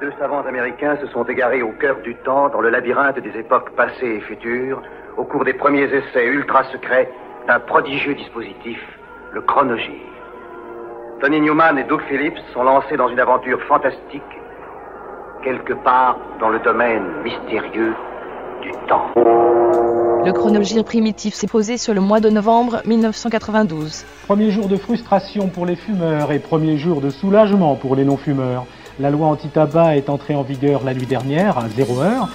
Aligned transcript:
Deux 0.00 0.12
savants 0.16 0.42
américains 0.46 0.96
se 1.00 1.08
sont 1.08 1.24
égarés 1.24 1.60
au 1.60 1.72
cœur 1.72 1.96
du 2.04 2.14
temps, 2.14 2.48
dans 2.50 2.60
le 2.60 2.70
labyrinthe 2.70 3.18
des 3.18 3.36
époques 3.36 3.70
passées 3.70 4.06
et 4.06 4.20
futures, 4.20 4.80
au 5.16 5.24
cours 5.24 5.44
des 5.44 5.54
premiers 5.54 5.92
essais 5.92 6.24
ultra 6.24 6.62
secrets 6.70 7.10
d'un 7.48 7.58
prodigieux 7.58 8.14
dispositif, 8.14 8.78
le 9.32 9.40
chronogire. 9.40 10.06
Tony 11.20 11.40
Newman 11.40 11.78
et 11.78 11.84
Doug 11.84 12.00
Phillips 12.08 12.38
sont 12.54 12.62
lancés 12.62 12.96
dans 12.96 13.08
une 13.08 13.18
aventure 13.18 13.60
fantastique, 13.64 14.22
quelque 15.42 15.72
part 15.72 16.16
dans 16.38 16.50
le 16.50 16.60
domaine 16.60 17.02
mystérieux 17.24 17.94
du 18.62 18.70
temps. 18.86 19.10
Le 20.24 20.32
chronogire 20.32 20.84
primitif 20.84 21.34
s'est 21.34 21.48
posé 21.48 21.76
sur 21.76 21.92
le 21.92 22.00
mois 22.00 22.20
de 22.20 22.28
novembre 22.28 22.82
1992. 22.86 24.04
Premier 24.28 24.52
jour 24.52 24.68
de 24.68 24.76
frustration 24.76 25.48
pour 25.48 25.66
les 25.66 25.74
fumeurs 25.74 26.30
et 26.30 26.38
premier 26.38 26.76
jour 26.76 27.00
de 27.00 27.10
soulagement 27.10 27.74
pour 27.74 27.96
les 27.96 28.04
non-fumeurs. 28.04 28.64
La 29.00 29.10
loi 29.10 29.28
anti-tabac 29.28 29.96
est 29.96 30.08
entrée 30.08 30.34
en 30.34 30.42
vigueur 30.42 30.82
la 30.84 30.92
nuit 30.92 31.06
dernière 31.06 31.56
à 31.56 31.68
0 31.68 32.00
heure. 32.00 32.28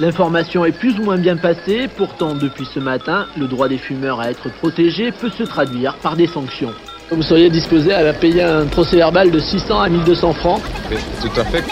L'information 0.00 0.64
est 0.64 0.72
plus 0.72 0.98
ou 0.98 1.04
moins 1.04 1.18
bien 1.18 1.36
passée, 1.36 1.88
pourtant 1.96 2.34
depuis 2.34 2.66
ce 2.74 2.80
matin, 2.80 3.26
le 3.38 3.46
droit 3.46 3.68
des 3.68 3.78
fumeurs 3.78 4.18
à 4.18 4.30
être 4.30 4.50
protégés 4.58 5.12
peut 5.12 5.30
se 5.30 5.44
traduire 5.44 5.96
par 5.98 6.16
des 6.16 6.26
sanctions. 6.26 6.72
Vous 7.12 7.22
seriez 7.22 7.48
disposé 7.48 7.92
à 7.92 8.12
payer 8.12 8.42
un 8.42 8.66
procès 8.66 8.96
verbal 8.96 9.30
de 9.30 9.38
600 9.38 9.80
à 9.80 9.88
1200 9.88 10.32
francs 10.32 10.62
Tout 11.20 11.40
à 11.40 11.44
fait. 11.44 11.64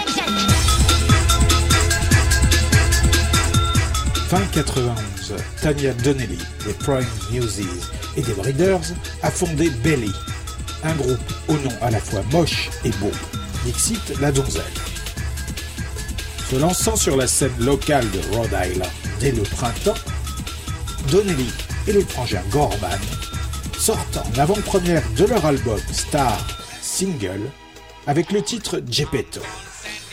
Fin 4.29 4.41
91, 4.53 5.33
Tanya 5.61 5.93
Donnelly 6.03 6.37
des 6.65 6.73
Prime 6.73 7.03
Muses 7.31 7.61
et 8.15 8.21
des 8.21 8.33
Breeders 8.33 8.93
a 9.23 9.31
fondé 9.31 9.69
Belly, 9.83 10.11
un 10.83 10.93
groupe 10.93 11.17
au 11.47 11.53
nom 11.53 11.73
à 11.81 11.89
la 11.89 11.99
fois 11.99 12.21
moche 12.31 12.69
et 12.85 12.91
beau. 13.01 13.11
Dixit 13.65 14.19
la 14.19 14.31
donzelle. 14.31 14.63
Se 16.49 16.55
lançant 16.55 16.95
sur 16.95 17.17
la 17.17 17.27
scène 17.27 17.53
locale 17.59 18.09
de 18.11 18.35
Rhode 18.35 18.55
Island 18.65 18.91
dès 19.19 19.31
le 19.31 19.43
printemps, 19.43 19.99
Donnelly 21.11 21.51
et 21.87 21.93
l'étranger 21.93 22.39
Gorman 22.51 22.99
sortent 23.77 24.17
en 24.17 24.39
avant-première 24.39 25.03
de 25.13 25.25
leur 25.25 25.45
album 25.45 25.79
Star 25.91 26.37
Single 26.81 27.41
avec 28.07 28.31
le 28.31 28.41
titre 28.41 28.81
Gepetto, 28.89 29.41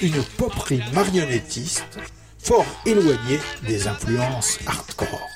une 0.02 0.22
poperie 0.36 0.82
marionnettiste 0.92 1.98
fort 2.38 2.66
éloignée 2.84 3.40
des 3.66 3.88
influences 3.88 4.58
hardcore. 4.66 5.35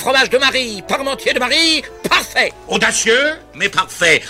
Trois 0.00 0.12
fromages 0.12 0.30
de 0.30 0.38
Marie, 0.38 0.82
parmentier 0.88 1.34
de 1.34 1.38
Marie, 1.38 1.82
parfait 2.08 2.52
Audacieux, 2.68 3.34
mais 3.54 3.68
parfait 3.68 4.22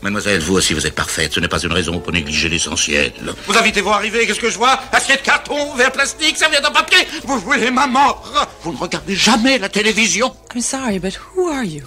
Mademoiselle, 0.00 0.40
vous 0.40 0.54
aussi, 0.54 0.74
vous 0.74 0.86
êtes 0.86 0.94
parfaite. 0.94 1.32
Ce 1.32 1.40
n'est 1.40 1.48
pas 1.48 1.58
une 1.58 1.72
raison 1.72 1.98
pour 1.98 2.12
négliger 2.12 2.48
l'essentiel. 2.48 3.12
Vous 3.48 3.58
invitez-vous 3.58 3.90
arriver, 3.90 4.28
qu'est-ce 4.28 4.38
que 4.38 4.48
je 4.48 4.56
vois? 4.56 4.78
Assiette 4.92 5.24
carton, 5.24 5.74
verre 5.74 5.90
plastique, 5.90 6.36
serviette 6.36 6.64
en 6.64 6.70
papier 6.70 6.98
Vous 7.24 7.40
voulez 7.40 7.68
ma 7.72 7.88
mort 7.88 8.32
Vous 8.62 8.72
ne 8.72 8.78
regardez 8.78 9.16
jamais 9.16 9.58
la 9.58 9.68
télévision 9.68 10.32
I'm 10.54 10.60
sorry, 10.60 11.00
but 11.00 11.18
who 11.34 11.48
are 11.48 11.64
you? 11.64 11.82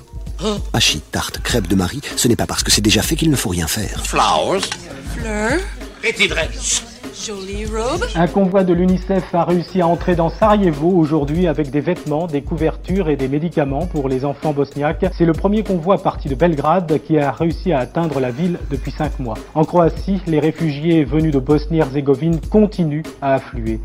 Hachis, 0.74 1.00
tarte, 1.00 1.40
crêpe 1.42 1.68
de 1.68 1.76
Marie, 1.76 2.02
ce 2.18 2.28
n'est 2.28 2.36
pas 2.36 2.48
parce 2.48 2.64
que 2.64 2.72
c'est 2.72 2.82
déjà 2.82 3.02
fait 3.02 3.16
qu'il 3.16 3.32
ne 3.32 3.38
faut 3.38 3.50
rien 3.50 3.68
faire. 3.68 4.06
Flowers. 4.06 4.68
Fleur? 5.16 5.58
Petite 6.02 6.32
dress. 6.32 6.84
Jolie 7.26 7.66
robe. 7.66 8.04
Un 8.16 8.28
convoi 8.28 8.64
de 8.64 8.74
l'UNICEF 8.74 9.36
a 9.36 9.46
réussi 9.46 9.82
à 9.82 9.88
entrer 9.88 10.16
dans 10.16 10.30
Sarajevo 10.30 10.90
aujourd'hui 10.90 11.46
avec 11.46 11.70
des 11.70 11.80
vêtements, 11.80 12.26
des 12.26 12.42
couvertures 12.42 13.10
et 13.10 13.16
des 13.16 13.28
médicaments 13.28 13.86
pour 13.86 14.10
les 14.10 14.26
enfants 14.26 14.54
bosniaques. 14.54 15.06
C'est 15.16 15.26
le 15.26 15.34
premier 15.34 15.64
convoi 15.64 16.02
parti 16.02 16.30
de 16.30 16.36
Belgrade 16.36 17.00
qui 17.06 17.20
a 17.20 17.32
réussi 17.32 17.74
à 17.74 17.80
atteindre 17.80 18.20
la 18.20 18.32
ville 18.32 18.58
depuis 18.72 18.92
cinq 18.92 19.20
mois. 19.20 19.36
En 19.54 19.66
Croatie, 19.66 20.20
les 20.26 20.40
réfugiés 20.40 21.04
venus 21.04 21.32
de 21.32 21.40
Bosnie-Herzégovine 21.40 22.40
continuent 22.50 23.06
à 23.22 23.36
affluer. 23.36 23.80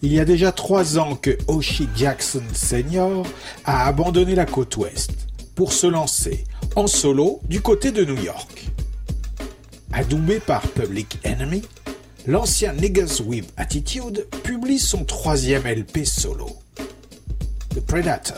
Il 0.00 0.14
y 0.14 0.20
a 0.20 0.24
déjà 0.24 0.50
trois 0.50 0.98
ans 0.98 1.16
que 1.20 1.36
Oshie 1.48 1.88
Jackson 1.94 2.42
Sr. 2.54 3.24
a 3.66 3.86
abandonné 3.86 4.34
la 4.34 4.46
côte 4.46 4.74
ouest 4.78 5.10
pour 5.54 5.72
se 5.72 5.86
lancer 5.86 6.44
en 6.76 6.86
solo 6.86 7.40
du 7.46 7.60
côté 7.60 7.90
de 7.90 8.04
New 8.04 8.22
York. 8.22 8.68
Adoubé 9.92 10.38
par 10.38 10.60
Public 10.60 11.18
Enemy, 11.24 11.62
l'ancien 12.28 12.74
Niggas 12.74 13.22
with 13.24 13.50
Attitude 13.56 14.26
publie 14.44 14.78
son 14.78 15.04
troisième 15.04 15.66
LP 15.66 16.04
solo. 16.04 16.46
The 17.74 17.80
Predator 17.80 18.36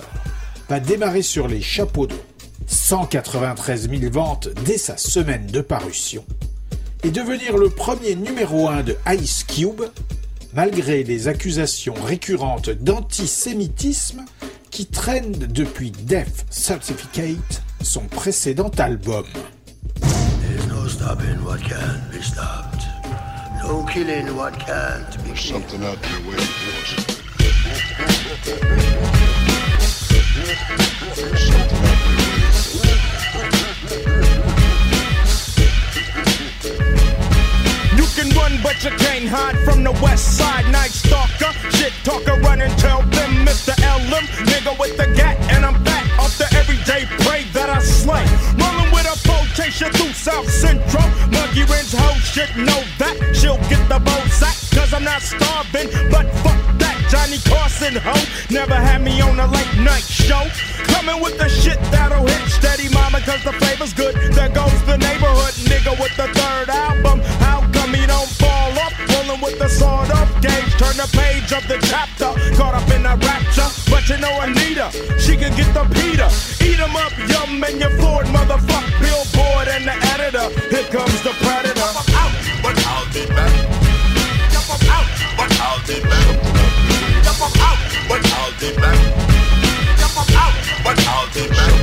va 0.69 0.79
démarrer 0.79 1.23
sur 1.23 1.49
les 1.49 1.61
chapeaux 1.61 2.07
d'eau, 2.07 2.23
193 2.69 3.91
000 3.91 4.13
ventes 4.13 4.49
dès 4.65 4.79
sa 4.79 4.97
semaine 4.97 5.49
de 5.49 5.61
parution, 5.61 6.25
et 7.03 7.11
devenir 7.11 7.59
le 7.59 7.69
premier 7.69 8.15
numéro 8.15 8.69
1 8.69 8.85
de 8.85 8.97
Ice 9.19 9.43
Cube, 9.43 9.83
malgré 10.55 11.03
les 11.03 11.27
accusations 11.27 11.95
récurrentes 11.95 12.71
d'antisémitisme 12.71 14.25
qui 14.71 14.87
traînent 14.87 15.33
depuis 15.33 15.91
Death 15.91 16.47
Certificate, 16.49 17.63
son 17.83 18.03
précédent 18.03 18.71
album. 18.79 19.27
No 23.63 23.85
killing 23.85 24.35
what 24.37 24.59
can't 24.59 25.17
be 25.23 25.31
killed. 25.31 25.39
Something 25.39 25.85
out 25.85 26.01
there 26.03 26.21
waiting 26.27 26.47
for 26.47 26.73
us. 26.81 26.91
You 37.97 38.07
can 38.17 38.29
run, 38.37 38.59
but 38.63 38.83
you 38.83 38.91
can't 38.91 39.29
hide 39.29 39.59
from 39.65 39.85
the 39.85 39.93
west 40.03 40.37
side. 40.39 40.65
Night 40.73 40.91
stalker, 40.91 41.53
shit 41.71 41.93
talker, 42.03 42.41
run 42.41 42.61
and 42.61 42.77
tell 42.79 43.03
them 43.03 43.47
Mr. 43.47 43.75
LM, 43.79 44.27
nigga 44.49 44.79
with 44.81 44.97
the 44.97 45.07
gat, 45.15 45.37
and 45.53 45.65
I'm 45.65 45.83
back 45.85 46.07
off 46.19 46.37
the 46.39 46.49
everyday 46.57 47.05
prey 47.25 47.45
that 47.53 47.69
I 47.71 47.79
slay. 47.81 48.25
Rolling 48.59 48.91
with 48.93 49.07
a 49.07 49.17
you 49.69 49.91
through 49.93 50.13
South 50.13 50.49
Central. 50.51 51.05
Muggy 51.29 51.65
Rins, 51.69 51.93
hoe 51.93 52.19
shit, 52.21 52.49
know 52.57 52.81
that. 52.99 53.17
She'll 53.37 53.61
get 53.69 53.83
the 53.89 54.01
bow 54.01 54.25
sack, 54.33 54.57
cause 54.73 54.93
I'm 54.95 55.05
not 55.05 55.21
starving, 55.21 55.89
but 56.11 56.25
fuck 56.41 56.57
that. 56.81 56.97
Johnny 57.11 57.39
Carson, 57.45 57.97
ho, 57.97 58.17
never 58.51 58.75
had 58.75 59.03
me 59.03 59.21
on 59.21 59.39
a 59.39 59.47
late 59.47 59.77
night 59.85 60.05
show. 60.05 60.49
Coming 60.97 61.21
with 61.21 61.37
the 61.37 61.49
shit 61.49 61.79
that'll 61.93 62.27
hit 62.27 62.49
steady, 62.49 62.89
mama, 62.89 63.21
cause 63.21 63.45
the 63.45 63.53
flavor's 63.53 63.93
good. 63.93 64.15
There 64.33 64.49
goes 64.49 64.81
the 64.87 64.97
neighborhood 64.97 65.55
nigga 65.69 65.93
with 66.01 66.17
the 66.17 66.29
third 66.33 66.69
album. 66.71 67.21
How 67.45 67.61
he 67.95 68.07
don't 68.07 68.29
fall 68.41 68.73
off? 68.79 68.95
Rolling 69.13 69.41
with 69.41 69.59
the 69.59 69.69
sword 69.69 70.11
up 70.11 70.29
gauge, 70.41 70.73
turn 70.79 70.97
the 70.97 71.09
page 71.13 71.53
of 71.53 71.67
the 71.69 71.79
chapter. 71.87 72.31
Caught 72.57 72.75
up 72.75 72.91
in 72.91 73.07
a 73.07 73.17
rapture, 73.17 73.69
but 73.91 74.09
you 74.09 74.19
know 74.19 74.35
Anita, 74.41 74.91
she 75.19 75.37
can 75.37 75.55
get 75.57 75.73
the 75.75 75.85
Peter. 75.95 76.29
Eat 76.65 76.81
'em 76.81 76.97
up, 76.97 77.13
yum, 77.29 77.63
and 77.65 77.81
your 77.81 77.91
Ford, 78.01 78.27
motherfuck, 78.27 78.87
billboard, 79.01 79.69
and 79.69 79.85
the 79.87 79.97
editor. 80.13 80.47
Here 80.71 80.89
comes 80.91 81.21
the 81.23 81.33
predator. 81.43 81.91
Out, 82.21 82.33
but 82.63 82.77
I'll 82.87 83.07
be 83.13 83.27
back. 83.27 83.53
Jump 84.53 84.71
up 84.75 84.85
out, 84.97 85.07
but 85.37 85.51
I'll 85.61 85.81
be 85.87 86.01
back. 86.11 86.27
Jump 87.25 87.43
up 87.47 87.57
out, 87.69 87.79
but 88.09 88.23
I'll 88.39 88.53
be 88.61 88.71
back. 88.83 88.99
Jump 90.01 90.17
up 90.23 90.33
out, 90.45 90.55
but 90.85 90.99
I'll 91.09 91.29
be 91.35 91.49
back. 91.49 91.75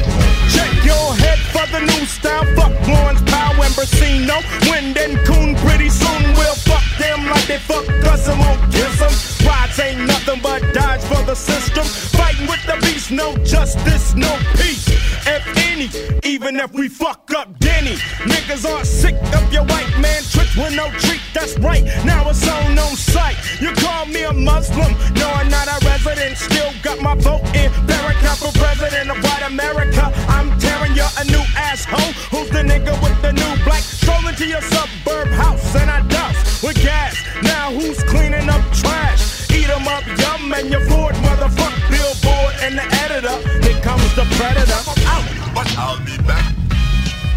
Check 0.53 0.71
your 0.85 1.16
head 1.37 1.51
for 1.53 1.71
the 1.71 1.79
new 1.79 2.05
style. 2.05 2.45
Fuck 2.55 2.87
Lawrence 2.87 3.21
Powell 3.29 3.61
and 3.63 3.73
Brasino. 3.73 4.37
Wind 4.69 4.97
and 4.97 5.17
Coon 5.25 5.55
pretty 5.55 5.89
soon. 5.89 6.23
We'll 6.33 6.55
fuck 6.55 6.83
them 6.97 7.25
like 7.25 7.45
they 7.47 7.59
fuck 7.59 7.87
us 8.05 8.27
and 8.27 8.39
won't 8.39 8.61
kiss 8.71 8.99
them. 8.99 9.47
Rides 9.47 9.79
ain't 9.79 10.07
nothing 10.07 10.41
but 10.41 10.61
dodge 10.73 11.01
for 11.01 11.23
the 11.23 11.35
system. 11.35 11.83
Fighting 11.83 12.47
with 12.47 12.63
the 12.65 12.77
beast, 12.81 13.11
no 13.11 13.35
justice, 13.43 14.15
no 14.15 14.37
peace. 14.55 14.87
If 15.27 15.43
any, 15.69 15.89
even 16.23 16.57
if 16.57 16.73
we 16.73 16.87
fuck 16.87 17.31
up 17.35 17.57
Denny. 17.59 17.95
Niggas 18.25 18.65
are 18.69 18.83
sick 18.85 19.15
of 19.33 19.53
your 19.53 19.63
white 19.65 19.93
man 19.99 20.21
tricks 20.23 20.55
with 20.55 20.75
no 20.75 20.89
treat. 20.99 21.21
That's 21.33 21.57
right, 21.59 21.83
now 22.05 22.29
it's 22.29 22.47
on 22.47 22.77
on 22.79 22.95
sight. 22.95 23.37
You 23.61 23.71
call 23.73 24.05
me 24.05 24.23
a 24.23 24.33
Muslim, 24.33 24.91
no, 25.15 25.27
I'm 25.29 25.49
not 25.49 25.67
a 25.67 25.77
resident. 25.85 26.37
Still 26.37 26.71
got 26.81 26.99
my 26.99 27.15
vote 27.15 27.43
in 27.55 27.71
Farrakhan 27.87 28.35
for 28.41 28.51
president 28.57 29.11
of 29.11 29.17
white 29.23 29.43
America. 29.45 30.11
I'm 30.27 30.57
tearing 30.59 30.95
you 30.95 31.05
a 31.19 31.23
new 31.27 31.43
asshole. 31.55 32.13
Who's 32.31 32.49
the 32.49 32.63
nigga 32.63 32.93
with 33.03 33.21
the 33.21 33.33
new 33.33 33.53
black? 33.63 33.83
Strolling 33.83 34.35
to 34.35 34.45
your 34.47 34.61
suburb 34.61 35.27
house 35.29 35.75
and 35.75 35.89
I 35.89 36.01
douse 36.07 36.63
with 36.63 36.81
gas. 36.81 37.15
Now 37.43 37.71
who's 37.71 38.01
cleaning 38.03 38.49
up 38.49 38.63
trash? 38.73 39.49
Eat 39.51 39.69
'em 39.69 39.87
up, 39.87 40.05
yum, 40.05 40.53
and 40.53 40.69
your 40.69 40.81
Ford 40.89 41.15
motherfuck 41.15 41.73
billboard 41.89 42.53
and 42.61 42.77
the 42.77 42.85
editor. 43.03 43.37
Here 43.65 43.79
comes 43.81 44.13
the 44.15 44.25
predator. 44.37 44.81
Up 44.93 44.99
out, 45.13 45.25
but 45.53 45.67
I'll 45.77 45.99
be 46.05 46.17
back. 46.29 46.45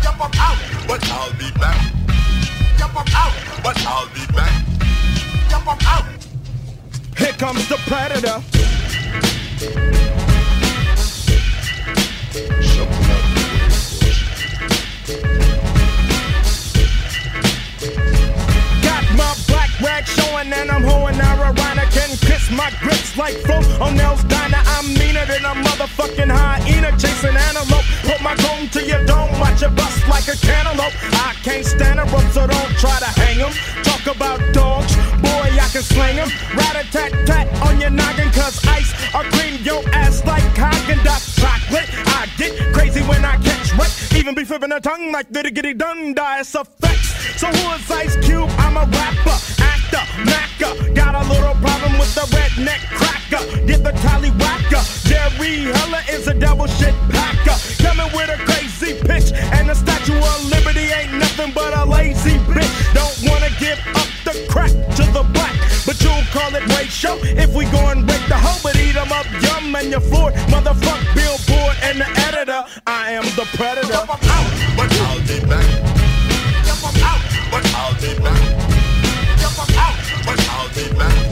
Jump 0.02 0.20
up 0.24 0.34
out, 0.38 0.58
but 0.88 1.02
I'll 1.10 1.32
be 1.34 1.50
back. 1.58 1.80
Jump 2.78 2.96
up 2.96 3.10
out, 3.14 3.34
but 3.62 3.76
I'll 3.86 4.08
be 4.14 4.24
back. 4.32 4.54
Jump 5.50 5.66
up 5.68 5.82
out. 5.86 6.04
Here 7.18 7.36
comes 7.44 7.68
the 7.68 7.78
predator. 7.88 8.42
Something 12.72 13.09
Got 18.82 19.04
my 19.16 19.34
black 19.48 19.70
rag 19.80 20.06
showing 20.06 20.52
and 20.52 20.70
I'm 20.70 20.82
hoeing 20.82 21.20
Ironic 21.20 21.90
can 21.90 22.10
kiss 22.18 22.50
my 22.50 22.70
grits 22.80 23.16
like 23.16 23.34
Flo 23.38 23.58
O'Neill's 23.84 24.22
diner. 24.24 24.62
I'm 24.78 24.94
meaner 24.94 25.26
than 25.26 25.44
a 25.44 25.54
motherfucking 25.54 26.30
hyena 26.30 26.92
chasing 26.92 27.36
antelope. 27.36 27.84
Put 28.02 28.20
my 28.22 28.34
comb 28.36 28.68
to 28.68 28.84
your 28.84 29.04
dome, 29.04 29.32
watch 29.40 29.62
it 29.62 29.74
bust 29.74 30.06
like 30.08 30.28
a 30.28 30.36
cantaloupe. 30.36 30.94
I 31.26 31.34
can't 31.42 31.64
stand 31.64 31.98
a 31.98 32.04
rope, 32.04 32.30
so 32.32 32.46
don't 32.46 32.72
try 32.78 32.98
to 32.98 33.10
hang 33.20 33.40
'em. 33.40 33.52
Talk 33.82 34.06
about 34.14 34.40
dogs, 34.52 34.94
boy, 35.20 35.48
I 35.64 35.68
can 35.72 35.82
slang 35.82 36.18
'em. 36.18 36.30
Rat 36.54 36.76
a 36.76 36.84
tat 36.92 37.12
tat 37.26 37.46
on 37.62 37.80
your 37.80 37.90
noggin, 37.90 38.30
cause 38.30 38.60
ice 38.68 38.92
or 39.14 39.24
cream 39.34 39.58
your 39.64 39.82
ass 39.92 40.24
like 40.24 40.44
Haagen 40.54 41.00
Dazs 41.02 41.10
chocolate. 41.10 41.29
I 42.20 42.26
get 42.36 42.52
crazy 42.74 43.00
when 43.00 43.24
I 43.24 43.38
catch 43.38 43.72
wreck. 43.78 43.88
Even 44.14 44.34
be 44.34 44.44
flipping 44.44 44.70
a 44.72 44.78
tongue 44.78 45.10
like 45.10 45.32
diddy 45.32 45.50
giddy 45.50 45.72
dun 45.72 46.12
die. 46.12 46.40
It's 46.40 46.54
effects. 46.54 47.40
So 47.40 47.46
who 47.46 47.72
is 47.72 47.90
Ice 47.90 48.14
Cube? 48.16 48.50
I'm 48.58 48.76
a 48.76 48.84
rapper, 48.84 49.36
actor, 49.56 50.04
macker. 50.28 50.92
Got 50.92 51.14
a 51.14 51.24
little 51.32 51.54
problem 51.64 51.96
with 51.96 52.14
the 52.14 52.28
redneck 52.36 52.82
cracker. 52.92 53.42
Get 53.64 53.82
the 53.82 53.92
tallywhacker. 54.04 54.82
Jerry 55.08 55.72
Heller 55.72 56.02
is 56.10 56.28
a 56.28 56.34
double 56.34 56.66
shit 56.66 56.94
packer. 57.08 57.56
Coming 57.82 58.12
with 58.12 58.28
a 58.28 58.36
crazy 58.44 59.00
pitch. 59.00 59.32
And 59.56 59.70
the 59.70 59.74
Statue 59.74 60.12
of 60.12 60.44
Liberty 60.44 60.92
ain't 60.92 61.14
nothing 61.14 61.52
but 61.54 61.72
a 61.72 61.86
lazy 61.86 62.36
bitch. 62.52 62.68
Don't 62.92 63.32
wanna 63.32 63.48
give 63.58 63.80
up 63.96 64.08
the 64.28 64.46
crack 64.46 64.72
to 64.96 65.04
the 65.16 65.22
black. 65.32 65.49
Call 66.32 66.54
it 66.54 66.64
ratio 66.76 67.18
if 67.36 67.52
we 67.54 67.64
go 67.66 67.88
and 67.90 68.06
break 68.06 68.24
the 68.28 68.36
hoe. 68.36 68.60
But 68.62 68.76
eat 68.76 68.96
'em 68.96 69.10
up, 69.12 69.26
yum, 69.42 69.74
and 69.74 69.90
your 69.90 70.00
floor. 70.00 70.30
Motherfuck 70.52 71.00
billboard 71.14 71.76
and 71.82 72.00
the 72.00 72.08
editor. 72.28 72.64
I 72.86 73.12
am 73.12 73.24
the 73.34 73.46
predator. 73.56 73.94
Up 73.94 74.10
out, 74.10 74.50
but 74.76 74.92
I'll 75.06 75.20
be 75.26 75.40
back. 75.50 75.66
Up 76.70 76.84
out, 77.10 77.20
but 77.50 77.66
I'll 77.74 77.94
be 78.00 78.14
back. 78.22 78.42
Up 79.46 79.58
out, 79.76 79.96
but 80.24 80.38
I'll 80.50 80.68
be 80.74 80.86
back. 80.96 81.29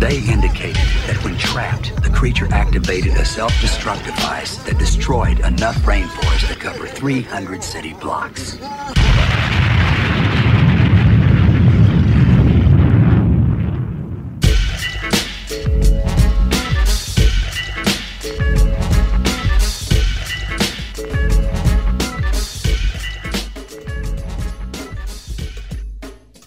They 0.00 0.16
indicated 0.32 0.82
that 1.06 1.22
when 1.22 1.36
trapped, 1.36 2.02
the 2.02 2.08
creature 2.08 2.48
activated 2.52 3.12
a 3.16 3.24
self-destruct 3.26 4.06
device 4.06 4.56
that 4.64 4.78
destroyed 4.78 5.40
enough 5.40 5.76
rainforest 5.82 6.48
to 6.48 6.58
cover 6.58 6.86
300 6.86 7.62
city 7.62 7.92
blocks. 7.92 8.56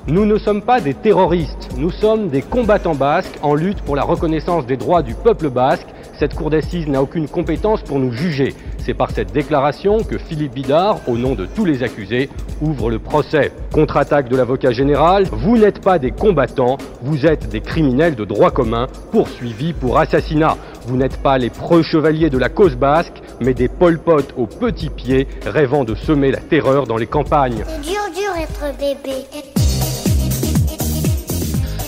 Nous 0.06 0.26
ne 0.26 0.38
sommes 0.38 0.62
pas 0.62 0.82
des 0.82 0.94
terroristes, 0.94 1.70
nous 1.78 1.90
sommes 1.90 2.28
des 2.28 2.42
combattants 2.42 2.94
basques 2.94 3.40
en 3.42 3.56
lutte 3.56 3.82
pour 3.84 3.96
la 3.96 4.04
reconnaissance 4.04 4.66
des 4.66 4.76
droits 4.76 5.02
du 5.02 5.14
peuple 5.14 5.50
basque. 5.50 5.88
Cette 6.20 6.36
cour 6.36 6.50
d'assises 6.50 6.90
n'a 6.90 7.02
aucune 7.02 7.30
compétence 7.30 7.82
pour 7.84 8.00
nous 8.00 8.12
juger. 8.12 8.54
C'est 8.80 8.94
par 8.94 9.12
cette 9.12 9.32
déclaration 9.32 10.04
que 10.04 10.18
Philippe 10.18 10.56
Bidard, 10.56 11.00
au 11.08 11.18
nom 11.18 11.36
de 11.36 11.46
tous 11.46 11.64
les 11.64 11.84
accusés, 11.84 12.30
ouvre 12.62 12.90
le 12.90 13.00
procès. 13.00 13.54
Contre-attaque 13.72 14.28
de 14.28 14.36
l'avocat 14.36 14.72
général, 14.72 15.24
vous 15.32 15.58
n'êtes 15.58 15.80
pas 15.80 16.00
des 16.00 16.12
combattants, 16.12 16.78
vous 17.02 17.26
êtes 17.26 17.48
des 17.48 17.62
criminels 17.62 18.16
de 18.16 18.26
droit 18.26 18.52
commun 18.52 18.88
poursuivis 19.14 19.72
pour 19.72 20.00
assassinat. 20.00 20.58
Vous 20.86 20.98
n'êtes 20.98 21.24
pas 21.24 21.38
les 21.38 21.50
preux 21.50 21.82
chevaliers 21.82 22.30
de 22.30 22.38
la 22.38 22.50
cause 22.50 22.76
basque, 22.76 23.22
mais 23.40 23.54
des 23.54 23.70
Pol 23.70 23.98
Pot 23.98 24.34
aux 24.36 24.48
petits 24.48 24.90
pieds 24.90 25.30
rêvant 25.46 25.86
de 25.86 25.96
semer 25.96 26.32
la 26.32 26.42
terreur 26.42 26.88
dans 26.88 26.98
les 26.98 27.08
campagnes. 27.08 27.64
C'est 27.66 27.90
dur, 27.90 28.02
dur 28.14 28.36
être 28.38 28.78
bébé. 28.78 29.63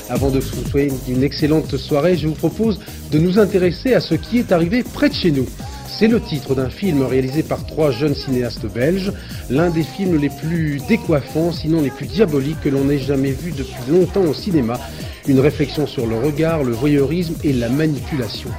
Avant 0.09 0.29
de 0.29 0.39
vous 0.39 0.69
souhaiter 0.69 0.93
une 1.07 1.23
excellente 1.23 1.77
soirée, 1.77 2.15
je 2.15 2.27
vous 2.27 2.35
propose 2.35 2.79
de 3.11 3.17
nous 3.17 3.39
intéresser 3.39 3.93
à 3.93 3.99
ce 3.99 4.13
qui 4.13 4.37
est 4.37 4.51
arrivé 4.51 4.83
près 4.83 5.09
de 5.09 5.15
chez 5.15 5.31
nous. 5.31 5.47
C'est 5.87 6.07
le 6.07 6.19
titre 6.19 6.53
d'un 6.53 6.69
film 6.69 7.01
réalisé 7.03 7.41
par 7.41 7.65
trois 7.65 7.89
jeunes 7.89 8.15
cinéastes 8.15 8.65
belges, 8.71 9.11
l'un 9.49 9.69
des 9.69 9.83
films 9.83 10.19
les 10.19 10.29
plus 10.29 10.79
décoiffants, 10.87 11.51
sinon 11.51 11.81
les 11.81 11.89
plus 11.89 12.05
diaboliques 12.05 12.61
que 12.61 12.69
l'on 12.69 12.89
ait 12.89 12.99
jamais 12.99 13.31
vu 13.31 13.51
depuis 13.51 13.91
longtemps 13.91 14.23
au 14.23 14.33
cinéma. 14.33 14.79
Une 15.27 15.39
réflexion 15.39 15.87
sur 15.87 16.05
le 16.05 16.17
regard, 16.17 16.63
le 16.63 16.73
voyeurisme 16.73 17.35
et 17.43 17.53
la 17.53 17.69
manipulation. 17.69 18.49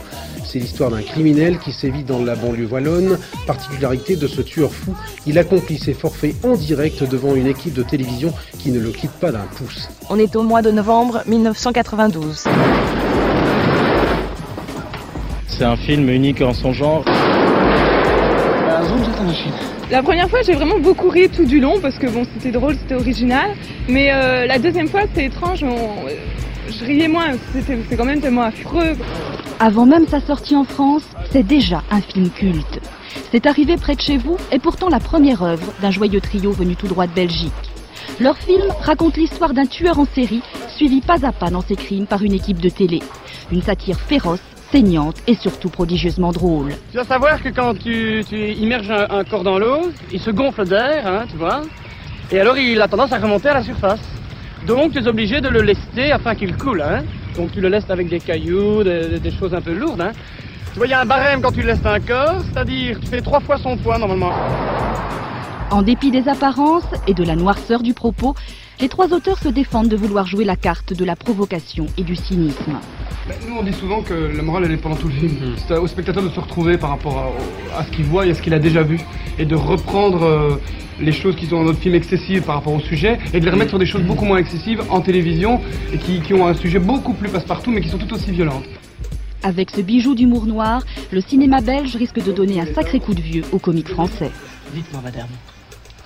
C'est 0.49 0.59
l'histoire 0.61 0.91
d'un 0.91 1.03
criminel 1.03 1.59
qui 1.59 1.73
sévit 1.73 2.05
dans 2.05 2.23
la 2.25 2.35
banlieue 2.37 2.67
wallonne. 2.71 3.19
Particularité 3.47 4.17
de 4.17 4.27
ce 4.27 4.41
tueur 4.43 4.73
fou, 4.73 4.95
il 5.27 5.39
accomplit 5.39 5.77
ses 5.79 5.93
forfaits 5.93 6.35
en 6.45 6.55
direct 6.55 7.03
devant 7.03 7.35
une 7.35 7.47
équipe 7.49 7.75
de 7.75 7.83
télévision 7.83 8.33
qui 8.59 8.71
ne 8.71 8.79
le 8.81 8.91
quitte 8.91 9.11
pas 9.13 9.33
d'un 9.33 9.45
pouce. 9.57 9.89
On 10.09 10.19
est 10.19 10.35
au 10.37 10.43
mois 10.43 10.63
de 10.63 10.71
novembre 10.71 11.23
1992. 11.27 12.45
C'est 15.49 15.65
un 15.65 15.77
film 15.77 16.09
unique 16.09 16.41
en 16.43 16.55
son 16.55 16.73
genre. 16.73 17.05
La 19.91 20.03
première 20.03 20.29
fois, 20.29 20.41
j'ai 20.45 20.53
vraiment 20.55 20.79
beaucoup 20.79 21.09
ri 21.09 21.29
tout 21.29 21.45
du 21.45 21.61
long 21.61 21.81
parce 21.81 21.97
que 21.99 22.07
bon, 22.09 22.25
c'était 22.35 22.51
drôle, 22.57 22.77
c'était 22.81 22.95
original. 22.95 23.51
Mais 23.89 24.13
euh, 24.13 24.47
la 24.47 24.59
deuxième 24.59 24.89
fois, 24.89 25.03
c'était 25.03 25.27
étrange. 25.27 25.63
on- 25.65 26.09
Je 26.69 26.85
riais 26.85 27.09
moins. 27.09 27.33
C'était 27.55 27.79
c'est 27.89 27.97
quand 27.97 28.05
même 28.05 28.21
tellement 28.21 28.43
affreux. 28.43 28.97
Avant 29.59 29.87
même 29.87 30.07
sa 30.07 30.21
sortie 30.21 30.55
en 30.55 30.65
France, 30.65 31.05
c'est 31.31 31.43
déjà 31.43 31.83
un 31.91 32.03
film 32.03 32.29
culte. 32.29 32.79
C'est 33.31 33.47
arrivé 33.47 33.77
près 33.77 33.97
de 33.97 34.03
chez 34.03 34.19
vous 34.19 34.37
et 34.53 34.59
pourtant 34.59 34.91
la 34.91 35.01
première 35.01 35.43
œuvre 35.43 35.73
d'un 35.81 35.91
joyeux 35.91 36.21
trio 36.21 36.53
venu 36.53 36.77
tout 36.77 36.89
droit 36.89 37.07
de 37.07 37.15
Belgique. 37.15 37.53
Leur 38.21 38.37
film 38.37 38.65
raconte 38.83 39.17
l'histoire 39.17 39.55
d'un 39.55 39.65
tueur 39.65 39.99
en 39.99 40.05
série 40.05 40.43
suivi 40.77 41.01
pas 41.01 41.25
à 41.25 41.33
pas 41.33 41.49
dans 41.49 41.63
ses 41.63 41.75
crimes 41.75 42.07
par 42.07 42.23
une 42.23 42.35
équipe 42.35 42.61
de 42.61 42.69
télé. 42.69 43.01
Une 43.51 43.63
satire 43.63 43.99
féroce, 43.99 44.43
saignante 44.71 45.17
et 45.27 45.35
surtout 45.35 45.71
prodigieusement 45.71 46.33
drôle. 46.33 46.75
Tu 46.91 46.97
dois 46.97 47.05
savoir 47.05 47.43
que 47.43 47.49
quand 47.49 47.79
tu, 47.79 48.23
tu 48.29 48.53
immerges 48.53 48.91
un, 48.91 49.25
corps 49.25 49.45
dans 49.45 49.59
l'eau, 49.59 49.91
il 50.13 50.21
se 50.21 50.31
gonfle 50.31 50.67
d'air, 50.67 51.07
hein, 51.07 51.25
tu 51.31 51.39
vois, 51.39 51.63
et 52.31 52.39
alors 52.39 52.59
il 52.59 52.79
a 52.83 52.89
tendance 52.89 53.13
à 53.13 53.19
remonter 53.19 53.49
à 53.49 53.55
la 53.55 53.63
surface. 53.63 54.01
Donc 54.67 54.93
tu 54.93 54.99
es 54.99 55.07
obligé 55.07 55.41
de 55.41 55.49
le 55.49 55.63
lester 55.63 56.13
afin 56.13 56.35
qu'il 56.35 56.55
coule, 56.59 56.83
hein. 56.83 57.05
Donc 57.37 57.53
tu 57.53 57.61
le 57.61 57.69
lestes 57.69 57.91
avec 57.91 58.09
des 58.09 58.21
cailloux, 58.21 58.83
des, 58.83 59.31
choses 59.39 59.55
un 59.55 59.61
peu 59.61 59.73
lourdes, 59.73 60.01
hein. 60.01 60.13
Tu 60.73 60.79
vois, 60.79 60.87
il 60.87 60.91
y 60.91 60.95
a 60.95 61.01
un 61.01 61.07
barème 61.07 61.41
quand 61.41 61.53
tu 61.53 61.63
lestes 61.63 61.87
un 61.87 62.01
corps, 62.01 62.43
c'est-à-dire 62.43 63.01
tu 63.01 63.07
fais 63.07 63.23
trois 63.23 63.41
fois 63.41 63.57
son 63.57 63.77
poids 63.77 63.99
normalement. 63.99 64.33
En 65.71 65.83
dépit 65.83 66.11
des 66.11 66.29
apparences 66.29 66.85
et 67.07 67.15
de 67.15 67.25
la 67.25 67.35
noirceur 67.35 67.83
du 67.83 67.95
propos, 67.95 68.35
les 68.81 68.89
trois 68.89 69.13
auteurs 69.13 69.39
se 69.39 69.49
défendent 69.49 69.89
de 69.89 69.97
vouloir 69.97 70.27
jouer 70.27 70.45
la 70.45 70.57
carte 70.57 70.93
de 70.93 71.05
la 71.05 71.17
provocation 71.17 71.87
et 71.97 72.03
du 72.03 72.15
cynisme. 72.15 72.79
Ben, 73.29 73.35
nous 73.49 73.57
on 73.57 73.65
dit 73.65 73.73
souvent 73.73 74.03
que 74.03 74.15
la 74.15 74.43
morale 74.43 74.65
elle 74.67 74.73
est 74.73 74.77
pendant 74.77 74.95
tout 74.95 75.09
le 75.09 75.15
film. 75.15 75.35
C'est 75.67 75.77
au 75.77 75.89
spectateur 75.89 76.23
de 76.23 76.29
se 76.29 76.39
retrouver 76.39 76.79
par 76.79 76.91
rapport 76.91 77.35
à, 77.75 77.81
à 77.81 77.85
ce 77.85 77.91
qu'il 77.91 78.05
voit 78.05 78.25
et 78.25 78.31
à 78.31 78.35
ce 78.35 78.41
qu'il 78.41 78.55
a 78.55 78.61
déjà 78.61 78.83
vu. 78.85 79.01
Et 79.37 79.45
de 79.45 79.57
reprendre 79.57 80.23
euh, 80.23 80.57
les 81.01 81.11
choses 81.11 81.35
qui 81.35 81.47
sont 81.47 81.57
dans 81.57 81.65
notre 81.65 81.81
film 81.81 81.97
excessives 81.97 82.43
par 82.43 82.55
rapport 82.57 82.73
au 82.73 82.79
sujet 82.81 83.19
et 83.35 83.41
de 83.41 83.45
les 83.45 83.51
remettre 83.51 83.71
sur 83.71 83.81
des 83.81 83.87
choses 83.87 84.03
beaucoup 84.03 84.25
moins 84.25 84.39
excessives 84.39 84.81
en 84.91 85.01
télévision 85.01 85.61
et 85.93 85.99
qui, 85.99 86.21
qui 86.21 86.35
ont 86.35 86.47
un 86.47 86.55
sujet 86.55 86.79
beaucoup 86.79 87.15
plus 87.15 87.29
passe-partout 87.29 87.73
mais 87.73 87.81
qui 87.81 87.89
sont 87.89 87.99
tout 87.99 88.13
aussi 88.15 88.31
violentes. 88.31 88.65
Avec 89.43 89.71
ce 89.71 89.81
bijou 89.81 90.15
d'humour 90.15 90.47
noir, 90.47 90.85
le 91.11 91.21
cinéma 91.21 91.61
belge 91.61 91.97
risque 91.97 92.25
de 92.25 92.31
donner 92.31 92.61
un 92.61 92.67
sacré 92.67 93.01
coup 93.01 93.15
de 93.15 93.21
vieux 93.21 93.45
au 93.51 93.59
comique 93.59 93.89
français. 93.89 94.31
Dites-moi, 94.73 95.03
madame, 95.05 95.29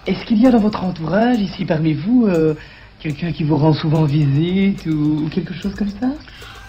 est-ce 0.07 0.25
qu'il 0.25 0.41
y 0.41 0.47
a 0.47 0.50
dans 0.50 0.59
votre 0.59 0.85
entourage, 0.85 1.39
ici 1.39 1.67
parmi 1.67 1.93
vous, 1.93 2.27
euh, 2.27 2.55
quelqu'un 2.99 3.33
qui 3.33 3.45
vous 3.45 3.57
rend 3.57 3.73
souvent 3.73 4.05
visite 4.05 4.87
ou 4.87 5.29
quelque 5.31 5.55
chose 5.55 5.75
comme 5.75 5.91
ça? 6.00 6.09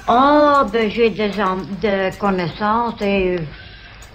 Oh, 0.07 0.63
ben 0.71 0.89
j'ai 0.89 1.09
des, 1.11 1.31
connaissances 2.19 3.01
et 3.01 3.37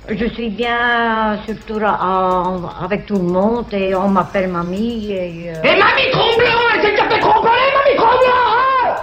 je 0.09 0.27
suis 0.27 0.51
bien 0.51 1.39
surtout 1.47 1.81
en- 1.83 2.69
avec 2.83 3.07
tout 3.07 3.17
le 3.17 3.23
monde 3.25 3.67
et 3.73 3.95
on 3.95 4.09
m'appelle 4.09 4.49
mamie 4.49 5.11
et... 5.11 5.51
euh, 5.51 5.63
Et 5.63 5.77
mamie 5.79 6.11
Tromblon, 6.13 6.59
elle 6.75 6.83
s'est 6.83 6.95
tapée 6.97 7.21
Tromblon, 7.21 7.51
mamie 7.51 7.97
Tromblon, 7.97 8.33
hein? 8.49 8.95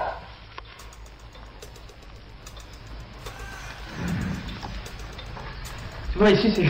Tu 6.11 6.19
vois, 6.19 6.29
ici, 6.29 6.51
c'est 6.55 6.65